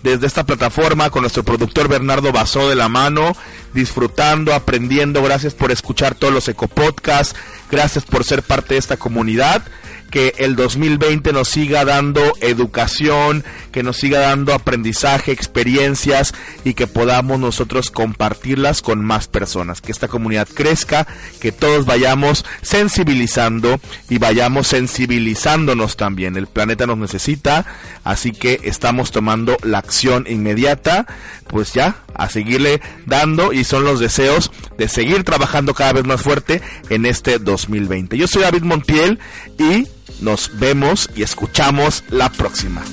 desde 0.03 0.27
esta 0.27 0.45
plataforma 0.45 1.09
con 1.09 1.23
nuestro 1.23 1.41
productor 1.41 1.87
Bernardo 1.87 2.31
Basó 2.31 2.69
de 2.69 2.75
la 2.75 2.89
mano, 2.89 3.35
disfrutando, 3.73 4.53
aprendiendo. 4.53 5.23
Gracias 5.23 5.55
por 5.55 5.71
escuchar 5.71 6.13
todos 6.13 6.31
los 6.31 6.47
ecopodcasts. 6.47 7.35
Gracias 7.71 8.05
por 8.05 8.23
ser 8.23 8.43
parte 8.43 8.75
de 8.75 8.81
esta 8.81 8.97
comunidad 8.97 9.63
que 10.09 10.33
el 10.37 10.55
2020 10.55 11.33
nos 11.33 11.49
siga 11.49 11.85
dando 11.85 12.21
educación, 12.41 13.43
que 13.71 13.83
nos 13.83 13.97
siga 13.97 14.19
dando 14.19 14.53
aprendizaje, 14.53 15.31
experiencias 15.31 16.33
y 16.63 16.73
que 16.73 16.87
podamos 16.87 17.39
nosotros 17.39 17.91
compartirlas 17.91 18.81
con 18.81 19.03
más 19.03 19.27
personas, 19.27 19.81
que 19.81 19.91
esta 19.91 20.07
comunidad 20.07 20.47
crezca, 20.47 21.07
que 21.39 21.51
todos 21.51 21.85
vayamos 21.85 22.45
sensibilizando 22.61 23.79
y 24.09 24.17
vayamos 24.17 24.67
sensibilizándonos 24.67 25.97
también. 25.97 26.37
El 26.37 26.47
planeta 26.47 26.87
nos 26.87 26.97
necesita, 26.97 27.65
así 28.03 28.31
que 28.31 28.61
estamos 28.63 29.11
tomando 29.11 29.57
la 29.63 29.79
acción 29.79 30.25
inmediata, 30.27 31.05
pues 31.47 31.73
ya, 31.73 31.97
a 32.13 32.29
seguirle 32.29 32.81
dando 33.05 33.53
y 33.53 33.63
son 33.63 33.83
los 33.83 33.99
deseos 33.99 34.51
de 34.77 34.87
seguir 34.87 35.23
trabajando 35.23 35.73
cada 35.73 35.93
vez 35.93 36.05
más 36.05 36.21
fuerte 36.21 36.61
en 36.89 37.05
este 37.05 37.39
2020. 37.39 38.17
Yo 38.17 38.27
soy 38.27 38.41
David 38.41 38.63
Montiel 38.63 39.19
y 39.57 39.87
nos 40.21 40.51
vemos 40.57 41.09
y 41.15 41.23
escuchamos 41.23 42.03
la 42.09 42.29
próxima. 42.29 42.83